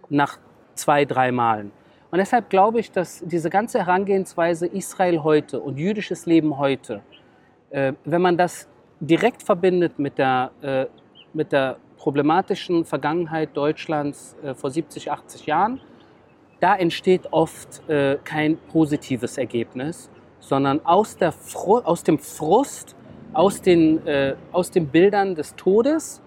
Nach 0.08 0.38
zwei, 0.74 1.04
drei 1.04 1.30
Malen. 1.30 1.70
Und 2.10 2.18
deshalb 2.18 2.48
glaube 2.50 2.80
ich, 2.80 2.90
dass 2.90 3.22
diese 3.24 3.50
ganze 3.50 3.78
Herangehensweise 3.80 4.66
Israel 4.66 5.22
heute 5.22 5.60
und 5.60 5.78
jüdisches 5.78 6.26
Leben 6.26 6.58
heute, 6.58 7.02
äh, 7.70 7.92
wenn 8.04 8.22
man 8.22 8.36
das 8.36 8.68
direkt 9.00 9.42
verbindet 9.42 9.98
mit 9.98 10.18
der, 10.18 10.50
äh, 10.62 10.86
mit 11.32 11.52
der 11.52 11.76
problematischen 11.96 12.84
Vergangenheit 12.84 13.50
Deutschlands 13.54 14.36
äh, 14.42 14.54
vor 14.54 14.70
70, 14.70 15.10
80 15.10 15.46
Jahren, 15.46 15.80
da 16.60 16.76
entsteht 16.76 17.32
oft 17.32 17.88
äh, 17.88 18.18
kein 18.24 18.56
positives 18.56 19.36
Ergebnis, 19.38 20.10
sondern 20.42 20.84
aus, 20.84 21.16
der 21.16 21.32
Fru 21.32 21.78
aus 21.78 22.02
dem 22.02 22.18
Frust, 22.18 22.94
aus 23.32 23.62
den, 23.62 24.06
äh, 24.06 24.34
aus 24.50 24.70
den 24.70 24.88
Bildern 24.88 25.34
des 25.34 25.54
Todes 25.56 26.20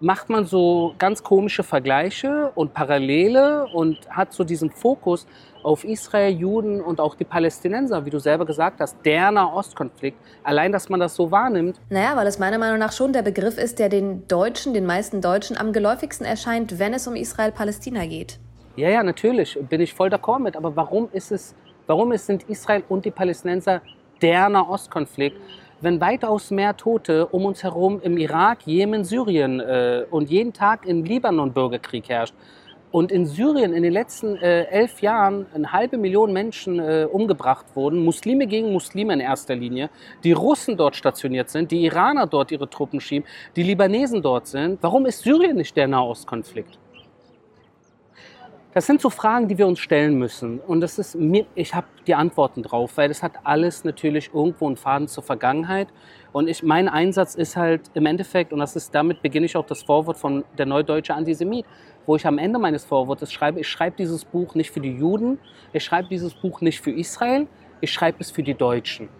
macht 0.00 0.28
man 0.28 0.44
so 0.44 0.94
ganz 0.98 1.22
komische 1.22 1.62
Vergleiche 1.62 2.50
und 2.56 2.74
Parallele 2.74 3.68
und 3.72 3.98
hat 4.10 4.32
so 4.32 4.42
diesen 4.42 4.68
Fokus 4.70 5.28
auf 5.62 5.84
Israel, 5.84 6.32
Juden 6.32 6.80
und 6.80 7.00
auch 7.00 7.14
die 7.14 7.24
Palästinenser, 7.24 8.04
wie 8.04 8.10
du 8.10 8.18
selber 8.18 8.44
gesagt 8.44 8.80
hast, 8.80 8.96
der 9.04 9.30
Nahostkonflikt. 9.30 10.18
Allein, 10.42 10.72
dass 10.72 10.88
man 10.88 10.98
das 10.98 11.14
so 11.14 11.30
wahrnimmt. 11.30 11.80
Naja, 11.88 12.16
weil 12.16 12.26
es 12.26 12.40
meiner 12.40 12.58
Meinung 12.58 12.80
nach 12.80 12.90
schon 12.90 13.12
der 13.12 13.22
Begriff 13.22 13.58
ist, 13.58 13.78
der 13.78 13.88
den 13.88 14.26
Deutschen, 14.26 14.74
den 14.74 14.86
meisten 14.86 15.20
Deutschen 15.20 15.56
am 15.56 15.72
geläufigsten 15.72 16.26
erscheint, 16.26 16.80
wenn 16.80 16.94
es 16.94 17.06
um 17.06 17.14
Israel-Palästina 17.14 18.04
geht. 18.06 18.40
Ja, 18.74 18.88
ja, 18.88 19.04
natürlich, 19.04 19.56
bin 19.68 19.80
ich 19.80 19.94
voll 19.94 20.08
d'accord 20.08 20.40
mit. 20.40 20.56
Aber 20.56 20.74
warum 20.74 21.10
ist 21.12 21.30
es 21.30 21.54
Warum 21.86 22.16
sind 22.16 22.48
Israel 22.48 22.84
und 22.88 23.04
die 23.04 23.10
Palästinenser 23.10 23.82
der 24.20 24.48
Nahostkonflikt, 24.48 25.36
wenn 25.80 26.00
weitaus 26.00 26.50
mehr 26.50 26.76
Tote 26.76 27.26
um 27.26 27.44
uns 27.44 27.62
herum 27.62 28.00
im 28.02 28.16
Irak, 28.16 28.66
Jemen, 28.66 29.04
Syrien 29.04 29.60
äh, 29.60 30.04
und 30.10 30.30
jeden 30.30 30.52
Tag 30.52 30.86
im 30.86 31.04
Libanon 31.04 31.52
Bürgerkrieg 31.52 32.08
herrscht? 32.08 32.34
und 32.92 33.10
in 33.10 33.26
Syrien 33.26 33.72
in 33.72 33.82
den 33.82 33.92
letzten 33.92 34.36
äh, 34.36 34.64
elf 34.64 35.00
Jahren 35.00 35.46
eine 35.54 35.72
halbe 35.72 35.96
Million 35.96 36.32
Menschen 36.32 36.78
äh, 36.78 37.08
umgebracht 37.10 37.66
wurden, 37.74 38.04
Muslime 38.04 38.46
gegen 38.46 38.72
Muslime 38.72 39.14
in 39.14 39.20
erster 39.20 39.56
Linie, 39.56 39.90
die 40.22 40.32
Russen 40.32 40.76
dort 40.76 40.94
stationiert 40.94 41.48
sind, 41.48 41.70
die 41.70 41.84
Iraner 41.84 42.26
dort 42.26 42.52
ihre 42.52 42.68
Truppen 42.68 43.00
schieben, 43.00 43.26
die 43.56 43.62
Libanesen 43.62 44.22
dort 44.22 44.46
sind, 44.46 44.78
warum 44.82 45.06
ist 45.06 45.22
Syrien 45.22 45.56
nicht 45.56 45.76
der 45.76 45.88
Nahostkonflikt? 45.88 46.78
Das 48.74 48.86
sind 48.86 49.02
so 49.02 49.10
Fragen, 49.10 49.48
die 49.48 49.58
wir 49.58 49.66
uns 49.66 49.80
stellen 49.80 50.18
müssen. 50.18 50.58
Und 50.58 50.80
das 50.80 50.98
ist 50.98 51.14
mir, 51.14 51.44
ich 51.54 51.74
habe 51.74 51.86
die 52.06 52.14
Antworten 52.14 52.62
drauf, 52.62 52.96
weil 52.96 53.08
das 53.08 53.22
hat 53.22 53.32
alles 53.44 53.84
natürlich 53.84 54.30
irgendwo 54.32 54.66
einen 54.66 54.76
Faden 54.76 55.08
zur 55.08 55.22
Vergangenheit. 55.22 55.88
Und 56.32 56.48
ich, 56.48 56.62
mein 56.62 56.88
Einsatz 56.88 57.34
ist 57.34 57.54
halt 57.54 57.82
im 57.92 58.06
Endeffekt, 58.06 58.50
und 58.50 58.60
das 58.60 58.74
ist, 58.74 58.94
damit 58.94 59.20
beginne 59.20 59.44
ich 59.44 59.56
auch 59.56 59.66
das 59.66 59.82
Vorwort 59.82 60.16
von 60.16 60.42
der 60.56 60.64
Neudeutsche 60.64 61.12
Antisemit, 61.12 61.66
wo 62.06 62.16
ich 62.16 62.26
am 62.26 62.38
Ende 62.38 62.58
meines 62.58 62.82
Vorwortes 62.82 63.30
schreibe, 63.30 63.60
ich 63.60 63.68
schreibe 63.68 63.96
dieses 63.98 64.24
Buch 64.24 64.54
nicht 64.54 64.70
für 64.70 64.80
die 64.80 64.96
Juden, 64.96 65.38
ich 65.74 65.84
schreibe 65.84 66.08
dieses 66.08 66.32
Buch 66.32 66.62
nicht 66.62 66.80
für 66.80 66.92
Israel, 66.92 67.48
ich 67.82 67.92
schreibe 67.92 68.18
es 68.20 68.30
für 68.30 68.42
die 68.42 68.54
Deutschen. 68.54 69.10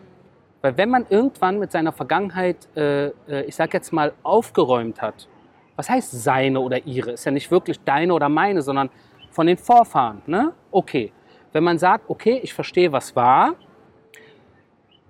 Weil 0.62 0.79
wenn 0.79 0.88
man 0.88 1.05
irgendwann 1.11 1.59
mit 1.59 1.73
seiner 1.73 1.93
Vergangenheit, 1.93 2.57
äh, 2.75 3.09
äh 3.29 3.45
ich 3.47 3.55
sage 3.55 3.73
jetzt 3.75 3.93
mal, 3.93 4.15
aufgeräumt 4.23 5.03
hat, 5.03 5.29
was 5.77 5.91
heißt 5.91 6.23
seine 6.23 6.61
oder 6.61 6.87
ihre? 6.87 7.12
Ist 7.12 7.25
ja 7.25 7.33
nicht 7.33 7.51
wirklich 7.51 7.81
deine 7.81 8.15
oder 8.15 8.29
meine, 8.29 8.62
sondern 8.62 8.91
von 9.33 9.47
den 9.47 9.57
Vorfahren. 9.57 10.23
Ne? 10.27 10.53
Okay. 10.71 11.12
Wenn 11.53 11.64
man 11.64 11.79
sagt, 11.79 12.09
okay, 12.09 12.40
ich 12.42 12.55
verstehe, 12.55 12.92
was 12.92 13.14
war, 13.16 13.55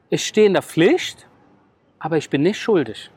ich 0.08 0.26
stehe 0.26 0.46
in 0.46 0.54
der 0.54 0.62
Pflicht, 0.62 1.28
aber 1.98 2.16
ich 2.16 2.28
bin 2.28 2.42
nicht 2.42 2.58
schuldig. 2.58 3.10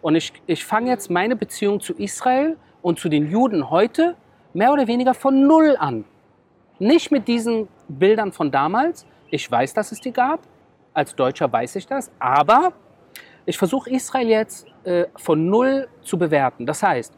Und 0.00 0.14
ich, 0.14 0.32
ich 0.46 0.64
fange 0.64 0.90
jetzt 0.90 1.10
meine 1.10 1.34
Beziehung 1.34 1.80
zu 1.80 1.94
Israel 1.94 2.56
und 2.82 2.98
zu 2.98 3.08
den 3.08 3.30
Juden 3.30 3.70
heute 3.70 4.16
mehr 4.54 4.72
oder 4.72 4.86
weniger 4.86 5.14
von 5.14 5.46
Null 5.46 5.76
an. 5.78 6.04
Nicht 6.78 7.10
mit 7.10 7.26
diesen 7.26 7.68
Bildern 7.88 8.32
von 8.32 8.50
damals. 8.50 9.06
Ich 9.30 9.50
weiß, 9.50 9.74
dass 9.74 9.92
es 9.92 10.00
die 10.00 10.12
gab. 10.12 10.40
Als 10.94 11.14
Deutscher 11.14 11.52
weiß 11.52 11.76
ich 11.76 11.86
das. 11.86 12.10
Aber 12.18 12.72
ich 13.44 13.58
versuche 13.58 13.90
Israel 13.90 14.28
jetzt 14.28 14.66
äh, 14.84 15.06
von 15.16 15.48
Null 15.48 15.88
zu 16.02 16.16
bewerten. 16.16 16.64
Das 16.64 16.82
heißt, 16.82 17.12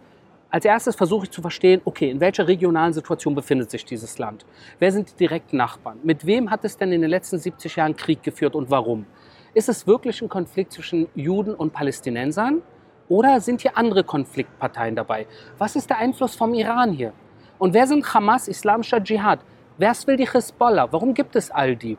als 0.55 0.65
erstes 0.65 0.95
versuche 0.95 1.25
ich 1.25 1.33
zu 1.33 1.43
verstehen, 1.43 1.81
okay, 1.85 2.09
in 2.09 2.21
welcher 2.21 2.47
regionalen 2.47 2.93
Situation 2.93 3.35
befindet 3.35 3.73
sich 3.73 3.85
dieses 3.85 4.21
Land? 4.21 4.47
Wer 4.79 4.93
sind 4.93 5.11
die 5.11 5.17
direkten 5.17 5.57
Nachbarn? 5.57 5.99
Mit 6.05 6.25
wem 6.27 6.49
hat 6.49 6.65
es 6.65 6.77
denn 6.77 6.93
in 6.93 7.01
den 7.01 7.11
letzten 7.11 7.41
70 7.41 7.75
Jahren 7.75 7.97
Krieg 7.97 8.23
geführt 8.23 8.55
und 8.55 8.71
warum? 8.71 9.05
Ist 9.53 9.69
es 9.69 9.85
wirklich 9.89 10.23
ein 10.23 10.29
Konflikt 10.29 10.73
zwischen 10.73 11.09
Juden 11.17 11.57
und 11.57 11.73
Palästinensern? 11.73 12.63
Oder 13.09 13.41
sind 13.41 13.63
hier 13.63 13.77
andere 13.77 14.05
Konfliktparteien 14.05 14.95
dabei? 14.95 15.27
Was 15.59 15.75
ist 15.75 15.91
der 15.91 15.99
Einfluss 15.99 16.37
vom 16.37 16.55
Iran 16.55 16.93
hier? 16.93 17.13
Und 17.59 17.75
wer 17.75 17.89
sind 17.89 18.15
Hamas, 18.15 18.47
Islamischer 18.47 19.03
Dschihad? 19.03 19.41
Wer 19.77 19.93
will 20.07 20.17
die 20.17 20.33
Hezbollah? 20.33 20.87
Warum 20.93 21.15
gibt 21.15 21.35
es 21.35 21.51
all 21.51 21.75
die? 21.75 21.99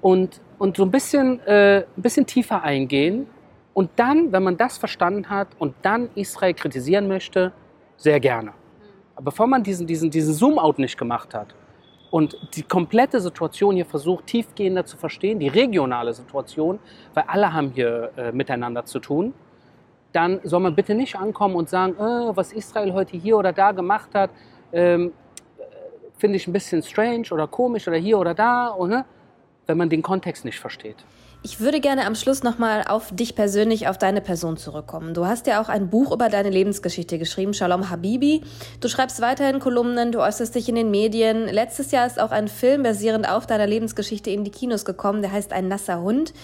Und, 0.00 0.40
und 0.60 0.76
so 0.76 0.84
ein 0.84 0.92
bisschen, 0.92 1.40
äh, 1.40 1.78
ein 1.78 2.02
bisschen 2.02 2.24
tiefer 2.24 2.62
eingehen 2.62 3.26
und 3.74 3.90
dann, 3.96 4.30
wenn 4.30 4.44
man 4.44 4.56
das 4.56 4.78
verstanden 4.78 5.28
hat 5.28 5.48
und 5.58 5.74
dann 5.82 6.08
Israel 6.14 6.54
kritisieren 6.54 7.08
möchte, 7.08 7.52
sehr 8.00 8.18
gerne. 8.18 8.52
Aber 9.14 9.26
bevor 9.26 9.46
man 9.46 9.62
diesen, 9.62 9.86
diesen, 9.86 10.10
diesen 10.10 10.32
Zoom-out 10.34 10.78
nicht 10.78 10.98
gemacht 10.98 11.34
hat 11.34 11.54
und 12.10 12.36
die 12.54 12.62
komplette 12.62 13.20
Situation 13.20 13.74
hier 13.76 13.84
versucht, 13.84 14.26
tiefgehender 14.26 14.84
zu 14.86 14.96
verstehen, 14.96 15.38
die 15.38 15.48
regionale 15.48 16.12
Situation, 16.14 16.78
weil 17.14 17.24
alle 17.26 17.52
haben 17.52 17.70
hier 17.74 18.10
äh, 18.16 18.32
miteinander 18.32 18.84
zu 18.86 18.98
tun, 18.98 19.34
dann 20.12 20.40
soll 20.42 20.60
man 20.60 20.74
bitte 20.74 20.94
nicht 20.94 21.14
ankommen 21.14 21.54
und 21.54 21.68
sagen, 21.68 21.92
äh, 21.94 22.36
was 22.36 22.52
Israel 22.52 22.94
heute 22.94 23.16
hier 23.16 23.36
oder 23.36 23.52
da 23.52 23.72
gemacht 23.72 24.10
hat, 24.14 24.30
ähm, 24.72 25.12
finde 26.16 26.36
ich 26.36 26.46
ein 26.46 26.52
bisschen 26.52 26.82
strange 26.82 27.28
oder 27.30 27.46
komisch 27.46 27.86
oder 27.86 27.98
hier 27.98 28.18
oder 28.18 28.34
da, 28.34 28.74
oder, 28.74 28.96
ne? 28.96 29.04
wenn 29.66 29.76
man 29.76 29.90
den 29.90 30.02
Kontext 30.02 30.44
nicht 30.44 30.58
versteht. 30.58 30.96
Ich 31.42 31.58
würde 31.58 31.80
gerne 31.80 32.04
am 32.04 32.14
Schluss 32.14 32.42
nochmal 32.42 32.84
auf 32.86 33.14
dich 33.14 33.34
persönlich, 33.34 33.88
auf 33.88 33.96
deine 33.96 34.20
Person 34.20 34.58
zurückkommen. 34.58 35.14
Du 35.14 35.24
hast 35.24 35.46
ja 35.46 35.62
auch 35.62 35.70
ein 35.70 35.88
Buch 35.88 36.12
über 36.12 36.28
deine 36.28 36.50
Lebensgeschichte 36.50 37.18
geschrieben, 37.18 37.54
Shalom 37.54 37.88
Habibi. 37.88 38.42
Du 38.80 38.88
schreibst 38.88 39.22
weiterhin 39.22 39.58
Kolumnen, 39.58 40.12
du 40.12 40.20
äußerst 40.20 40.54
dich 40.54 40.68
in 40.68 40.74
den 40.74 40.90
Medien. 40.90 41.46
Letztes 41.46 41.92
Jahr 41.92 42.06
ist 42.06 42.20
auch 42.20 42.30
ein 42.30 42.46
Film 42.46 42.82
basierend 42.82 43.26
auf 43.26 43.46
deiner 43.46 43.66
Lebensgeschichte 43.66 44.28
in 44.28 44.44
die 44.44 44.50
Kinos 44.50 44.84
gekommen, 44.84 45.22
der 45.22 45.32
heißt 45.32 45.54
Ein 45.54 45.68
nasser 45.68 46.02
Hund. 46.02 46.34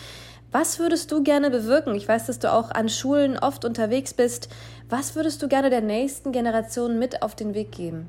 Was 0.50 0.78
würdest 0.78 1.12
du 1.12 1.22
gerne 1.22 1.50
bewirken? 1.50 1.94
Ich 1.94 2.09
weiß, 2.09 2.24
dass 2.24 2.38
du 2.38 2.50
auch 2.50 2.70
an 2.70 2.88
Schulen 2.88 3.38
oft 3.38 3.66
unterwegs 3.66 4.14
bist. 4.14 4.48
Was 4.88 5.14
würdest 5.14 5.42
du 5.42 5.48
gerne 5.48 5.68
der 5.68 5.82
nächsten 5.82 6.32
Generation 6.32 6.98
mit 6.98 7.22
auf 7.22 7.35
den 7.35 7.52
Weg 7.52 7.70
geben? 7.70 8.09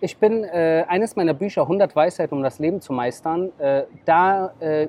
Ich 0.00 0.16
bin 0.16 0.42
äh, 0.42 0.84
eines 0.88 1.14
meiner 1.14 1.34
Bücher 1.34 1.62
100 1.62 1.94
Weisheiten, 1.94 2.36
um 2.36 2.42
das 2.42 2.58
Leben 2.58 2.80
zu 2.80 2.92
meistern. 2.92 3.52
Äh, 3.58 3.84
da 4.04 4.52
äh, 4.58 4.88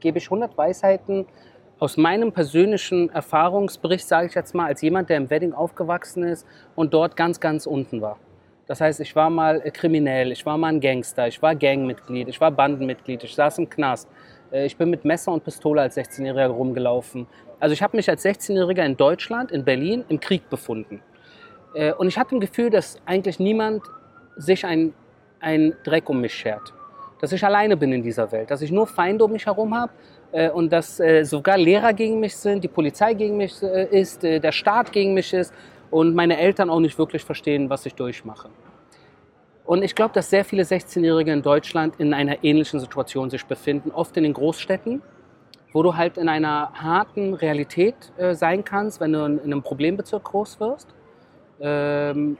gebe 0.00 0.18
ich 0.18 0.26
100 0.26 0.56
Weisheiten 0.56 1.26
aus 1.78 1.96
meinem 1.96 2.32
persönlichen 2.32 3.08
Erfahrungsbericht, 3.10 4.06
sage 4.06 4.26
ich 4.26 4.34
jetzt 4.34 4.54
mal, 4.54 4.66
als 4.66 4.82
jemand, 4.82 5.10
der 5.10 5.16
im 5.16 5.30
Wedding 5.30 5.52
aufgewachsen 5.52 6.24
ist 6.24 6.46
und 6.74 6.92
dort 6.92 7.16
ganz, 7.16 7.38
ganz 7.38 7.66
unten 7.66 8.00
war. 8.00 8.18
Das 8.66 8.80
heißt, 8.80 9.00
ich 9.00 9.14
war 9.16 9.30
mal 9.30 9.60
äh, 9.64 9.70
kriminell, 9.70 10.32
ich 10.32 10.44
war 10.44 10.58
mal 10.58 10.68
ein 10.68 10.80
Gangster, 10.80 11.28
ich 11.28 11.40
war 11.40 11.54
Gangmitglied, 11.54 12.28
ich 12.28 12.40
war 12.40 12.50
Bandenmitglied, 12.50 13.24
ich 13.24 13.34
saß 13.34 13.58
im 13.58 13.70
Knast. 13.70 14.08
Äh, 14.50 14.66
ich 14.66 14.76
bin 14.76 14.90
mit 14.90 15.04
Messer 15.04 15.32
und 15.32 15.44
Pistole 15.44 15.80
als 15.80 15.96
16-Jähriger 15.96 16.48
rumgelaufen. 16.48 17.26
Also 17.60 17.72
ich 17.72 17.82
habe 17.82 17.96
mich 17.96 18.10
als 18.10 18.24
16-Jähriger 18.24 18.84
in 18.84 18.96
Deutschland, 18.96 19.52
in 19.52 19.64
Berlin, 19.64 20.04
im 20.08 20.20
Krieg 20.20 20.50
befunden. 20.50 21.00
Äh, 21.74 21.92
und 21.92 22.08
ich 22.08 22.18
hatte 22.18 22.36
ein 22.36 22.40
Gefühl, 22.40 22.70
dass 22.70 22.98
eigentlich 23.06 23.38
niemand 23.38 23.82
sich 24.36 24.66
ein, 24.66 24.92
ein 25.40 25.74
Dreck 25.84 26.10
um 26.10 26.20
mich 26.20 26.34
schert 26.34 26.74
dass 27.20 27.32
ich 27.32 27.44
alleine 27.44 27.76
bin 27.76 27.92
in 27.92 28.02
dieser 28.02 28.30
Welt, 28.32 28.50
dass 28.50 28.62
ich 28.62 28.70
nur 28.70 28.86
Feinde 28.86 29.24
um 29.24 29.32
mich 29.32 29.46
herum 29.46 29.74
habe 29.74 29.92
äh, 30.32 30.50
und 30.50 30.72
dass 30.72 31.00
äh, 31.00 31.24
sogar 31.24 31.58
Lehrer 31.58 31.92
gegen 31.92 32.20
mich 32.20 32.36
sind, 32.36 32.62
die 32.62 32.68
Polizei 32.68 33.14
gegen 33.14 33.36
mich 33.36 33.62
äh, 33.62 33.86
ist, 33.90 34.24
äh, 34.24 34.40
der 34.40 34.52
Staat 34.52 34.92
gegen 34.92 35.14
mich 35.14 35.32
ist 35.32 35.52
und 35.90 36.14
meine 36.14 36.38
Eltern 36.38 36.70
auch 36.70 36.80
nicht 36.80 36.98
wirklich 36.98 37.24
verstehen, 37.24 37.70
was 37.70 37.86
ich 37.86 37.94
durchmache. 37.94 38.48
Und 39.64 39.82
ich 39.82 39.94
glaube, 39.94 40.14
dass 40.14 40.30
sehr 40.30 40.46
viele 40.46 40.62
16-Jährige 40.62 41.30
in 41.30 41.42
Deutschland 41.42 41.96
in 41.98 42.14
einer 42.14 42.42
ähnlichen 42.42 42.80
Situation 42.80 43.28
sich 43.28 43.44
befinden, 43.44 43.90
oft 43.90 44.16
in 44.16 44.22
den 44.22 44.32
Großstädten, 44.32 45.02
wo 45.74 45.82
du 45.82 45.94
halt 45.94 46.16
in 46.16 46.28
einer 46.28 46.72
harten 46.72 47.34
Realität 47.34 47.94
äh, 48.16 48.34
sein 48.34 48.64
kannst, 48.64 49.00
wenn 49.00 49.12
du 49.12 49.24
in, 49.26 49.38
in, 49.38 49.44
einem 49.44 49.62
Problembezirk 49.62 50.24
groß 50.24 50.58
wirst. 50.60 50.88
Ähm, 51.60 52.38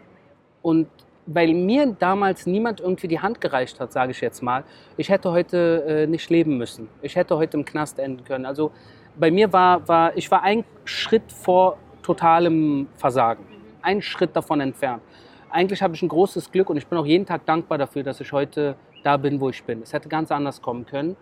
und 0.62 0.88
weil 1.30 1.52
mir 1.52 1.94
damals 1.98 2.46
niemand 2.46 2.80
irgendwie 2.80 3.06
die 3.06 3.20
Hand 3.20 3.40
gereicht 3.40 3.80
hat, 3.80 3.92
sage 3.92 4.12
ich 4.12 4.20
jetzt 4.20 4.42
mal, 4.42 4.64
ich 4.96 5.10
hätte 5.10 5.30
heute 5.30 5.84
äh, 5.86 6.06
nicht 6.06 6.30
leben 6.30 6.56
müssen. 6.56 6.88
Ich 7.02 7.16
hätte 7.16 7.36
heute 7.36 7.58
im 7.58 7.66
Knast 7.66 7.98
enden 7.98 8.24
können. 8.24 8.46
Also 8.46 8.72
bei 9.16 9.30
mir 9.30 9.52
war, 9.52 9.86
war 9.86 10.16
ich 10.16 10.30
war 10.30 10.42
ein 10.42 10.64
Schritt 10.84 11.30
vor 11.30 11.76
totalem 12.02 12.88
Versagen, 12.96 13.44
ein 13.82 14.00
Schritt 14.00 14.34
davon 14.34 14.60
entfernt. 14.60 15.02
Eigentlich 15.50 15.82
habe 15.82 15.94
ich 15.94 16.02
ein 16.02 16.08
großes 16.08 16.50
Glück 16.50 16.70
und 16.70 16.78
ich 16.78 16.86
bin 16.86 16.98
auch 16.98 17.06
jeden 17.06 17.26
Tag 17.26 17.44
dankbar 17.44 17.76
dafür, 17.76 18.02
dass 18.02 18.20
ich 18.20 18.32
heute 18.32 18.76
da 19.02 19.18
bin, 19.18 19.38
wo 19.40 19.50
ich 19.50 19.62
bin. 19.64 19.82
Es 19.82 19.92
hätte 19.92 20.08
ganz 20.08 20.32
anders 20.32 20.62
kommen 20.62 20.86
können. 20.86 21.16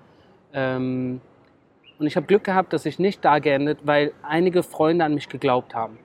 Ähm, 0.52 1.20
und 1.98 2.06
ich 2.06 2.14
habe 2.16 2.26
Glück 2.26 2.44
gehabt, 2.44 2.72
dass 2.72 2.86
ich 2.86 2.98
nicht 3.00 3.24
da 3.24 3.40
geendet, 3.40 3.80
weil 3.84 4.12
einige 4.22 4.62
Freunde 4.62 5.04
an 5.04 5.14
mich 5.14 5.28
geglaubt 5.28 5.74
haben. 5.74 5.98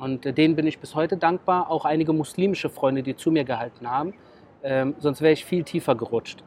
Und 0.00 0.24
äh, 0.26 0.32
denen 0.32 0.56
bin 0.56 0.66
ich 0.66 0.80
bis 0.80 0.94
heute 0.94 1.16
dankbar. 1.16 1.70
Auch 1.70 1.84
einige 1.84 2.12
muslimische 2.12 2.70
Freunde, 2.70 3.02
die 3.02 3.14
zu 3.14 3.30
mir 3.30 3.44
gehalten 3.44 3.88
haben. 3.88 4.14
Ähm, 4.62 4.94
sonst 4.98 5.20
wäre 5.20 5.32
ich 5.32 5.44
viel 5.44 5.62
tiefer 5.62 5.94
gerutscht. 5.94 6.42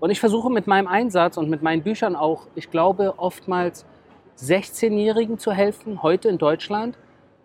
Und 0.00 0.10
ich 0.10 0.20
versuche 0.20 0.50
mit 0.50 0.66
meinem 0.66 0.88
Einsatz 0.88 1.36
und 1.36 1.48
mit 1.48 1.62
meinen 1.62 1.82
Büchern 1.82 2.16
auch, 2.16 2.48
ich 2.54 2.70
glaube, 2.70 3.14
oftmals 3.16 3.86
16-Jährigen 4.38 5.38
zu 5.38 5.52
helfen, 5.52 6.02
heute 6.02 6.28
in 6.28 6.36
Deutschland, 6.36 6.98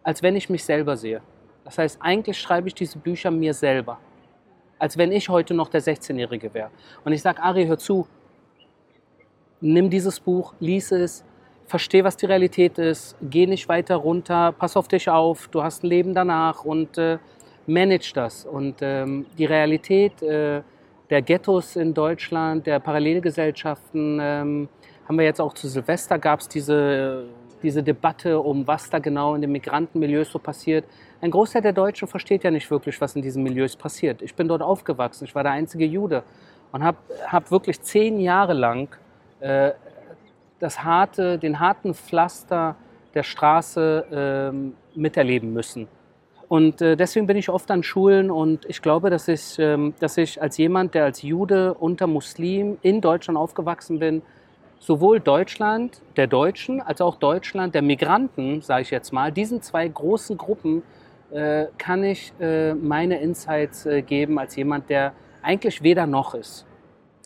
als 0.03 0.21
wenn 0.21 0.35
ich 0.35 0.49
mich 0.49 0.65
selber 0.65 0.97
sehe. 0.97 1.21
Das 1.63 1.77
heißt, 1.77 2.01
eigentlich 2.01 2.39
schreibe 2.39 2.67
ich 2.67 2.75
diese 2.75 2.97
Bücher 2.97 3.31
mir 3.31 3.53
selber, 3.53 3.99
als 4.79 4.97
wenn 4.97 5.11
ich 5.11 5.29
heute 5.29 5.53
noch 5.53 5.69
der 5.69 5.81
16-Jährige 5.81 6.53
wäre. 6.53 6.71
Und 7.05 7.13
ich 7.13 7.21
sage, 7.21 7.41
Ari, 7.41 7.67
hör 7.67 7.77
zu, 7.77 8.07
nimm 9.61 9.89
dieses 9.89 10.19
Buch, 10.19 10.53
lies 10.59 10.91
es, 10.91 11.23
versteh, 11.71 12.03
was 12.03 12.17
die 12.17 12.27
Realität 12.27 12.77
ist, 12.77 13.15
geh 13.21 13.47
nicht 13.47 13.67
weiter 13.67 13.95
runter, 13.95 14.51
pass 14.51 14.77
auf 14.77 14.87
dich 14.87 15.09
auf, 15.09 15.47
du 15.47 15.63
hast 15.63 15.83
ein 15.83 15.87
Leben 15.87 16.13
danach 16.13 16.63
und 16.63 16.97
äh, 16.97 17.17
manage 17.65 18.11
das. 18.13 18.45
Und 18.45 18.75
ähm, 18.81 19.25
die 19.37 19.45
Realität 19.45 20.21
äh, 20.21 20.61
der 21.09 21.21
Ghettos 21.21 21.75
in 21.75 21.93
Deutschland, 21.93 22.67
der 22.67 22.79
Parallelgesellschaften, 22.79 24.19
ähm, 24.21 24.69
haben 25.07 25.17
wir 25.17 25.25
jetzt 25.25 25.41
auch 25.41 25.53
zu 25.53 25.67
Silvester, 25.67 26.19
gab 26.19 26.41
es 26.41 26.47
diese, 26.47 27.25
diese 27.63 27.81
Debatte 27.81 28.39
um, 28.39 28.67
was 28.67 28.89
da 28.89 28.99
genau 28.99 29.35
in 29.35 29.41
den 29.41 29.51
Migrantenmilieus 29.51 30.31
so 30.31 30.39
passiert. 30.39 30.85
Ein 31.21 31.31
Großteil 31.31 31.61
der 31.61 31.73
Deutschen 31.73 32.07
versteht 32.07 32.43
ja 32.43 32.51
nicht 32.51 32.69
wirklich, 32.69 32.99
was 33.01 33.15
in 33.15 33.21
diesen 33.21 33.43
Milieus 33.43 33.75
passiert. 33.75 34.21
Ich 34.21 34.35
bin 34.35 34.47
dort 34.47 34.61
aufgewachsen, 34.61 35.25
ich 35.25 35.35
war 35.35 35.43
der 35.43 35.53
einzige 35.53 35.85
Jude 35.85 36.23
und 36.71 36.83
habe 36.83 36.97
hab 37.27 37.49
wirklich 37.51 37.81
zehn 37.81 38.19
Jahre 38.19 38.53
lang 38.53 38.89
äh, 39.39 39.71
das 40.61 40.83
harte, 40.83 41.37
den 41.37 41.59
harten 41.59 41.93
Pflaster 41.93 42.75
der 43.13 43.23
Straße 43.23 44.05
ähm, 44.11 44.73
miterleben 44.95 45.51
müssen. 45.53 45.87
Und 46.47 46.81
äh, 46.81 46.95
deswegen 46.95 47.27
bin 47.27 47.37
ich 47.37 47.49
oft 47.49 47.71
an 47.71 47.81
Schulen 47.81 48.29
und 48.29 48.65
ich 48.65 48.81
glaube, 48.81 49.09
dass 49.09 49.27
ich, 49.27 49.57
ähm, 49.57 49.93
dass 49.99 50.17
ich 50.17 50.41
als 50.41 50.57
jemand, 50.57 50.93
der 50.93 51.05
als 51.05 51.21
Jude 51.21 51.73
unter 51.73 52.07
Muslim 52.07 52.77
in 52.81 53.01
Deutschland 53.01 53.37
aufgewachsen 53.37 53.99
bin, 53.99 54.21
sowohl 54.79 55.19
Deutschland 55.19 56.01
der 56.17 56.27
Deutschen 56.27 56.81
als 56.81 57.01
auch 57.01 57.15
Deutschland 57.15 57.73
der 57.73 57.81
Migranten, 57.81 58.61
sage 58.61 58.81
ich 58.81 58.91
jetzt 58.91 59.13
mal, 59.13 59.31
diesen 59.31 59.61
zwei 59.61 59.87
großen 59.87 60.37
Gruppen 60.37 60.83
äh, 61.31 61.67
kann 61.77 62.03
ich 62.03 62.33
äh, 62.39 62.73
meine 62.73 63.21
Insights 63.21 63.85
äh, 63.85 64.01
geben 64.01 64.37
als 64.37 64.55
jemand, 64.55 64.89
der 64.89 65.13
eigentlich 65.41 65.81
weder 65.81 66.05
noch 66.05 66.35
ist. 66.35 66.65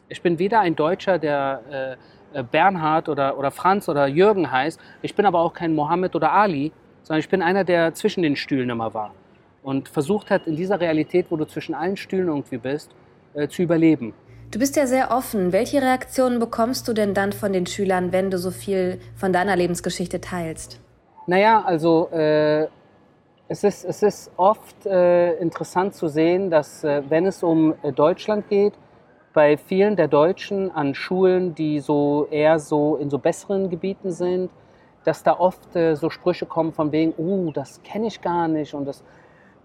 Ich 0.07 0.21
bin 0.21 0.37
weder 0.37 0.59
ein 0.59 0.75
Deutscher, 0.75 1.17
der 1.17 1.61
äh, 1.71 1.93
äh, 1.93 1.97
Bernhard 2.43 3.09
oder, 3.09 3.37
oder 3.37 3.51
Franz 3.51 3.89
oder 3.89 4.07
Jürgen 4.07 4.51
heißt. 4.51 4.79
Ich 5.01 5.15
bin 5.15 5.25
aber 5.25 5.39
auch 5.39 5.53
kein 5.53 5.73
Mohammed 5.73 6.15
oder 6.15 6.31
Ali, 6.31 6.71
sondern 7.03 7.19
ich 7.19 7.29
bin 7.29 7.41
einer, 7.41 7.63
der 7.63 7.93
zwischen 7.93 8.23
den 8.23 8.35
Stühlen 8.35 8.69
immer 8.69 8.93
war 8.93 9.13
und 9.63 9.89
versucht 9.89 10.29
hat, 10.29 10.45
in 10.47 10.55
dieser 10.55 10.79
Realität, 10.79 11.27
wo 11.29 11.37
du 11.37 11.45
zwischen 11.45 11.73
allen 11.73 11.97
Stühlen 11.97 12.27
irgendwie 12.27 12.57
bist, 12.57 12.91
äh, 13.33 13.47
zu 13.47 13.63
überleben. 13.63 14.13
Du 14.51 14.59
bist 14.59 14.75
ja 14.75 14.85
sehr 14.85 15.11
offen. 15.11 15.51
Welche 15.51 15.81
Reaktionen 15.81 16.39
bekommst 16.39 16.87
du 16.87 16.93
denn 16.93 17.13
dann 17.13 17.33
von 17.33 17.51
den 17.51 17.65
Schülern, 17.65 18.11
wenn 18.11 18.29
du 18.29 18.37
so 18.37 18.51
viel 18.51 18.99
von 19.15 19.33
deiner 19.33 19.55
Lebensgeschichte 19.55 20.21
teilst? 20.21 20.79
Naja, 21.27 21.63
also 21.65 22.09
äh, 22.11 22.67
es, 23.47 23.63
ist, 23.63 23.83
es 23.83 24.03
ist 24.03 24.31
oft 24.37 24.85
äh, 24.85 25.33
interessant 25.39 25.95
zu 25.95 26.07
sehen, 26.07 26.51
dass 26.51 26.83
äh, 26.83 27.01
wenn 27.09 27.25
es 27.25 27.41
um 27.41 27.73
äh, 27.81 27.91
Deutschland 27.91 28.47
geht, 28.47 28.73
bei 29.35 29.57
vielen 29.57 29.97
der 29.97 30.07
Deutschen 30.07 30.71
an 30.71 30.95
Schulen, 30.95 31.53
die 31.53 31.81
so 31.81 32.27
eher 32.31 32.57
so 32.57 32.95
in 32.95 33.09
so 33.09 33.19
besseren 33.19 33.69
Gebieten 33.69 34.11
sind, 34.11 34.49
dass 35.03 35.23
da 35.23 35.37
oft 35.37 35.75
äh, 35.75 35.95
so 35.95 36.09
Sprüche 36.09 36.45
kommen 36.45 36.71
von 36.71 36.91
wegen, 36.93 37.13
oh, 37.17 37.51
das 37.51 37.83
kenne 37.83 38.07
ich 38.07 38.21
gar 38.21 38.47
nicht 38.47 38.73
und 38.73 38.85
das 38.85 39.03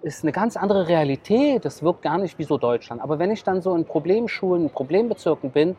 ist 0.02 0.24
eine 0.24 0.32
ganz 0.32 0.56
andere 0.56 0.88
Realität, 0.88 1.64
das 1.64 1.82
wirkt 1.82 2.02
gar 2.02 2.18
nicht 2.18 2.38
wie 2.38 2.44
so 2.44 2.58
Deutschland. 2.58 3.00
Aber 3.00 3.18
wenn 3.20 3.30
ich 3.30 3.44
dann 3.44 3.62
so 3.62 3.74
in 3.76 3.84
Problemschulen, 3.84 4.64
in 4.64 4.70
Problembezirken 4.70 5.50
bin, 5.52 5.76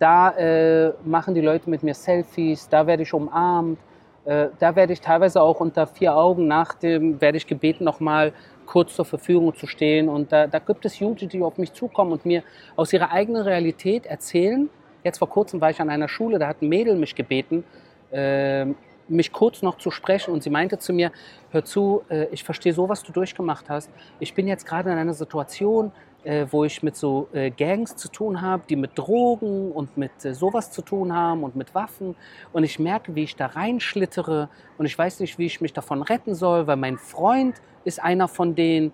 da 0.00 0.30
äh, 0.30 0.92
machen 1.04 1.34
die 1.34 1.40
Leute 1.40 1.70
mit 1.70 1.84
mir 1.84 1.94
Selfies, 1.94 2.68
da 2.68 2.86
werde 2.86 3.04
ich 3.04 3.14
umarmt, 3.14 3.78
äh, 4.24 4.48
da 4.58 4.74
werde 4.74 4.92
ich 4.92 5.00
teilweise 5.00 5.40
auch 5.40 5.60
unter 5.60 5.86
vier 5.86 6.16
Augen 6.16 6.48
nach 6.48 6.74
dem, 6.74 7.20
werde 7.20 7.36
ich 7.36 7.46
gebeten, 7.46 7.84
nochmal 7.84 8.32
kurz 8.70 8.94
zur 8.94 9.04
Verfügung 9.04 9.52
zu 9.56 9.66
stehen. 9.66 10.08
Und 10.08 10.30
da, 10.30 10.46
da 10.46 10.60
gibt 10.60 10.84
es 10.84 11.00
Jugendliche, 11.00 11.38
die 11.38 11.42
auf 11.42 11.58
mich 11.58 11.72
zukommen 11.72 12.12
und 12.12 12.24
mir 12.24 12.44
aus 12.76 12.92
ihrer 12.92 13.10
eigenen 13.10 13.42
Realität 13.42 14.06
erzählen. 14.06 14.70
Jetzt 15.02 15.18
vor 15.18 15.28
kurzem 15.28 15.60
war 15.60 15.70
ich 15.70 15.80
an 15.80 15.90
einer 15.90 16.06
Schule, 16.06 16.38
da 16.38 16.46
hat 16.46 16.62
ein 16.62 16.68
Mädel 16.68 16.94
mich 16.94 17.16
gebeten, 17.16 17.64
äh, 18.12 18.66
mich 19.08 19.32
kurz 19.32 19.62
noch 19.62 19.76
zu 19.78 19.90
sprechen 19.90 20.32
und 20.32 20.44
sie 20.44 20.50
meinte 20.50 20.78
zu 20.78 20.92
mir, 20.92 21.10
hör 21.50 21.64
zu, 21.64 22.02
äh, 22.10 22.26
ich 22.30 22.44
verstehe 22.44 22.72
so, 22.72 22.88
was 22.88 23.02
du 23.02 23.10
durchgemacht 23.10 23.68
hast. 23.68 23.90
Ich 24.20 24.34
bin 24.34 24.46
jetzt 24.46 24.64
gerade 24.66 24.92
in 24.92 24.98
einer 24.98 25.14
Situation, 25.14 25.90
äh, 26.24 26.46
wo 26.50 26.64
ich 26.64 26.82
mit 26.82 26.96
so 26.96 27.28
äh, 27.32 27.50
Gangs 27.50 27.96
zu 27.96 28.08
tun 28.08 28.42
habe, 28.42 28.62
die 28.68 28.76
mit 28.76 28.92
Drogen 28.96 29.72
und 29.72 29.96
mit 29.96 30.12
sowas 30.20 30.70
zu 30.70 30.82
tun 30.82 31.14
haben 31.14 31.44
und 31.44 31.56
mit 31.56 31.74
Waffen. 31.74 32.14
Und 32.52 32.64
ich 32.64 32.78
merke, 32.78 33.14
wie 33.14 33.24
ich 33.24 33.36
da 33.36 33.46
reinschlittere 33.46 34.48
und 34.78 34.86
ich 34.86 34.96
weiß 34.96 35.20
nicht, 35.20 35.38
wie 35.38 35.46
ich 35.46 35.60
mich 35.60 35.72
davon 35.72 36.02
retten 36.02 36.34
soll, 36.34 36.66
weil 36.66 36.76
mein 36.76 36.98
Freund 36.98 37.60
ist 37.84 38.02
einer 38.02 38.28
von 38.28 38.54
denen. 38.54 38.92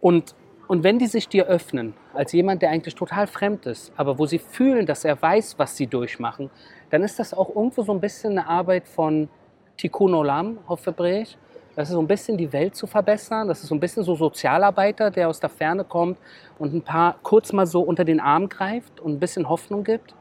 Und 0.00 0.34
und 0.72 0.84
wenn 0.84 0.98
die 0.98 1.06
sich 1.06 1.28
dir 1.28 1.48
öffnen, 1.48 1.92
als 2.14 2.32
jemand, 2.32 2.62
der 2.62 2.70
eigentlich 2.70 2.94
total 2.94 3.26
fremd 3.26 3.66
ist, 3.66 3.92
aber 3.94 4.18
wo 4.18 4.24
sie 4.24 4.38
fühlen, 4.38 4.86
dass 4.86 5.04
er 5.04 5.20
weiß, 5.20 5.58
was 5.58 5.76
sie 5.76 5.86
durchmachen, 5.86 6.48
dann 6.88 7.02
ist 7.02 7.18
das 7.18 7.34
auch 7.34 7.54
irgendwo 7.54 7.82
so 7.82 7.92
ein 7.92 8.00
bisschen 8.00 8.38
eine 8.38 8.48
Arbeit 8.48 8.88
von 8.88 9.28
Tikkun 9.76 10.14
Olam 10.14 10.58
auf 10.66 10.86
Hebräisch. 10.86 11.36
Das 11.74 11.88
ist 11.88 11.94
so 11.94 12.00
ein 12.00 12.06
bisschen 12.06 12.36
die 12.36 12.52
Welt 12.52 12.74
zu 12.76 12.86
verbessern. 12.86 13.48
Das 13.48 13.62
ist 13.62 13.68
so 13.68 13.74
ein 13.74 13.80
bisschen 13.80 14.02
so 14.02 14.14
Sozialarbeiter, 14.14 15.10
der 15.10 15.28
aus 15.28 15.40
der 15.40 15.48
Ferne 15.48 15.84
kommt 15.84 16.18
und 16.58 16.74
ein 16.74 16.82
paar 16.82 17.16
kurz 17.22 17.52
mal 17.52 17.66
so 17.66 17.80
unter 17.80 18.04
den 18.04 18.20
Arm 18.20 18.48
greift 18.48 19.00
und 19.00 19.12
ein 19.12 19.20
bisschen 19.20 19.48
Hoffnung 19.48 19.84
gibt. 19.84 20.14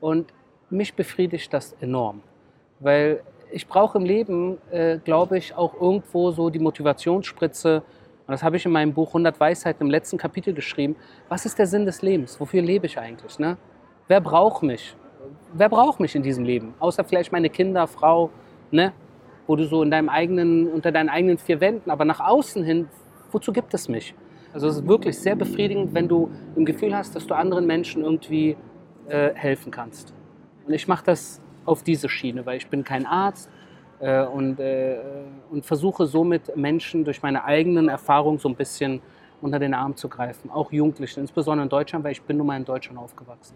Und 0.00 0.32
mich 0.70 0.94
befriedigt 0.94 1.52
das 1.52 1.74
enorm, 1.80 2.22
weil 2.80 3.22
ich 3.50 3.66
brauche 3.68 3.98
im 3.98 4.04
Leben, 4.04 4.58
äh, 4.70 4.98
glaube 4.98 5.36
ich, 5.38 5.54
auch 5.54 5.74
irgendwo 5.80 6.30
so 6.30 6.48
die 6.50 6.58
Motivationsspritze, 6.58 7.82
und 8.26 8.32
das 8.32 8.42
habe 8.42 8.56
ich 8.56 8.64
in 8.64 8.72
meinem 8.72 8.94
Buch 8.94 9.08
100 9.08 9.38
Weisheiten 9.38 9.84
im 9.84 9.90
letzten 9.90 10.16
Kapitel 10.16 10.54
geschrieben. 10.54 10.96
Was 11.28 11.44
ist 11.44 11.58
der 11.58 11.66
Sinn 11.66 11.84
des 11.84 12.02
Lebens? 12.02 12.40
Wofür 12.40 12.62
lebe 12.62 12.86
ich 12.86 12.98
eigentlich? 12.98 13.38
Ne? 13.38 13.58
Wer 14.08 14.20
braucht 14.20 14.62
mich? 14.62 14.96
Wer 15.52 15.68
braucht 15.68 16.00
mich 16.00 16.14
in 16.14 16.22
diesem 16.22 16.44
Leben? 16.44 16.74
Außer 16.78 17.04
vielleicht 17.04 17.32
meine 17.32 17.50
Kinder, 17.50 17.86
Frau, 17.86 18.30
ne? 18.70 18.92
Wo 19.52 19.56
du 19.56 19.66
so 19.66 19.82
in 19.82 19.90
deinem 19.90 20.08
eigenen, 20.08 20.66
unter 20.68 20.90
deinen 20.90 21.10
eigenen 21.10 21.36
vier 21.36 21.60
Wänden, 21.60 21.90
aber 21.90 22.06
nach 22.06 22.20
außen 22.20 22.64
hin, 22.64 22.88
wozu 23.32 23.52
gibt 23.52 23.74
es 23.74 23.86
mich? 23.86 24.14
Also 24.54 24.66
es 24.66 24.76
ist 24.76 24.88
wirklich 24.88 25.18
sehr 25.18 25.36
befriedigend, 25.36 25.92
wenn 25.92 26.08
du 26.08 26.30
im 26.56 26.64
Gefühl 26.64 26.96
hast, 26.96 27.14
dass 27.14 27.26
du 27.26 27.34
anderen 27.34 27.66
Menschen 27.66 28.02
irgendwie 28.02 28.56
äh, 29.10 29.34
helfen 29.34 29.70
kannst. 29.70 30.14
Und 30.66 30.72
ich 30.72 30.88
mache 30.88 31.04
das 31.04 31.38
auf 31.66 31.82
diese 31.82 32.08
Schiene, 32.08 32.46
weil 32.46 32.56
ich 32.56 32.66
bin 32.68 32.82
kein 32.82 33.04
Arzt, 33.04 33.50
äh, 34.00 34.24
und, 34.24 34.58
äh, 34.58 34.96
und 35.50 35.66
versuche 35.66 36.06
somit 36.06 36.56
Menschen 36.56 37.04
durch 37.04 37.20
meine 37.20 37.44
eigenen 37.44 37.90
Erfahrungen 37.90 38.38
so 38.38 38.48
ein 38.48 38.56
bisschen 38.56 39.02
unter 39.42 39.58
den 39.58 39.74
Arm 39.74 39.96
zu 39.96 40.08
greifen, 40.08 40.50
auch 40.50 40.72
Jugendlichen, 40.72 41.20
insbesondere 41.20 41.64
in 41.64 41.68
Deutschland, 41.68 42.06
weil 42.06 42.12
ich 42.12 42.22
bin 42.22 42.38
nun 42.38 42.46
mal 42.46 42.56
in 42.56 42.64
Deutschland 42.64 42.98
aufgewachsen. 42.98 43.54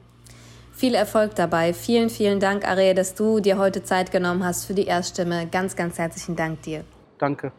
Viel 0.76 0.94
Erfolg 0.94 1.34
dabei. 1.36 1.72
Vielen, 1.72 2.10
vielen 2.10 2.38
Dank, 2.38 2.68
Are, 2.68 2.94
dass 2.94 3.14
du 3.14 3.40
dir 3.40 3.56
heute 3.56 3.82
Zeit 3.82 4.12
genommen 4.12 4.44
hast 4.44 4.66
für 4.66 4.74
die 4.74 4.84
Erststimme. 4.84 5.46
Ganz, 5.46 5.74
ganz 5.74 5.96
herzlichen 5.96 6.36
Dank 6.36 6.60
dir. 6.62 6.84
Danke. 7.16 7.50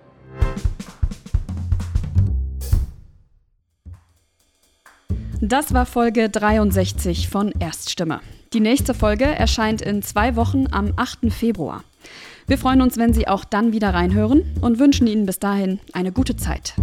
Das 5.41 5.73
war 5.73 5.88
Folge 5.88 6.30
63 6.30 7.27
von 7.27 7.51
Erststimme. 7.60 8.19
Die 8.53 8.60
nächste 8.60 8.93
Folge 8.93 9.25
erscheint 9.25 9.82
in 9.82 10.03
zwei 10.03 10.36
Wochen 10.36 10.67
am 10.69 10.93
8. 10.95 11.34
Februar. 11.34 11.84
Wir 12.45 12.60
freuen 12.60 12.84
uns, 12.84 12.97
wenn 12.97 13.13
Sie 13.13 13.27
auch 13.27 13.45
dann 13.45 13.71
wieder 13.71 13.95
reinhören 13.95 14.43
und 14.62 14.77
wünschen 14.77 15.08
Ihnen 15.08 15.25
bis 15.25 15.39
dahin 15.39 15.80
eine 15.91 16.12
gute 16.12 16.36
Zeit. 16.38 16.75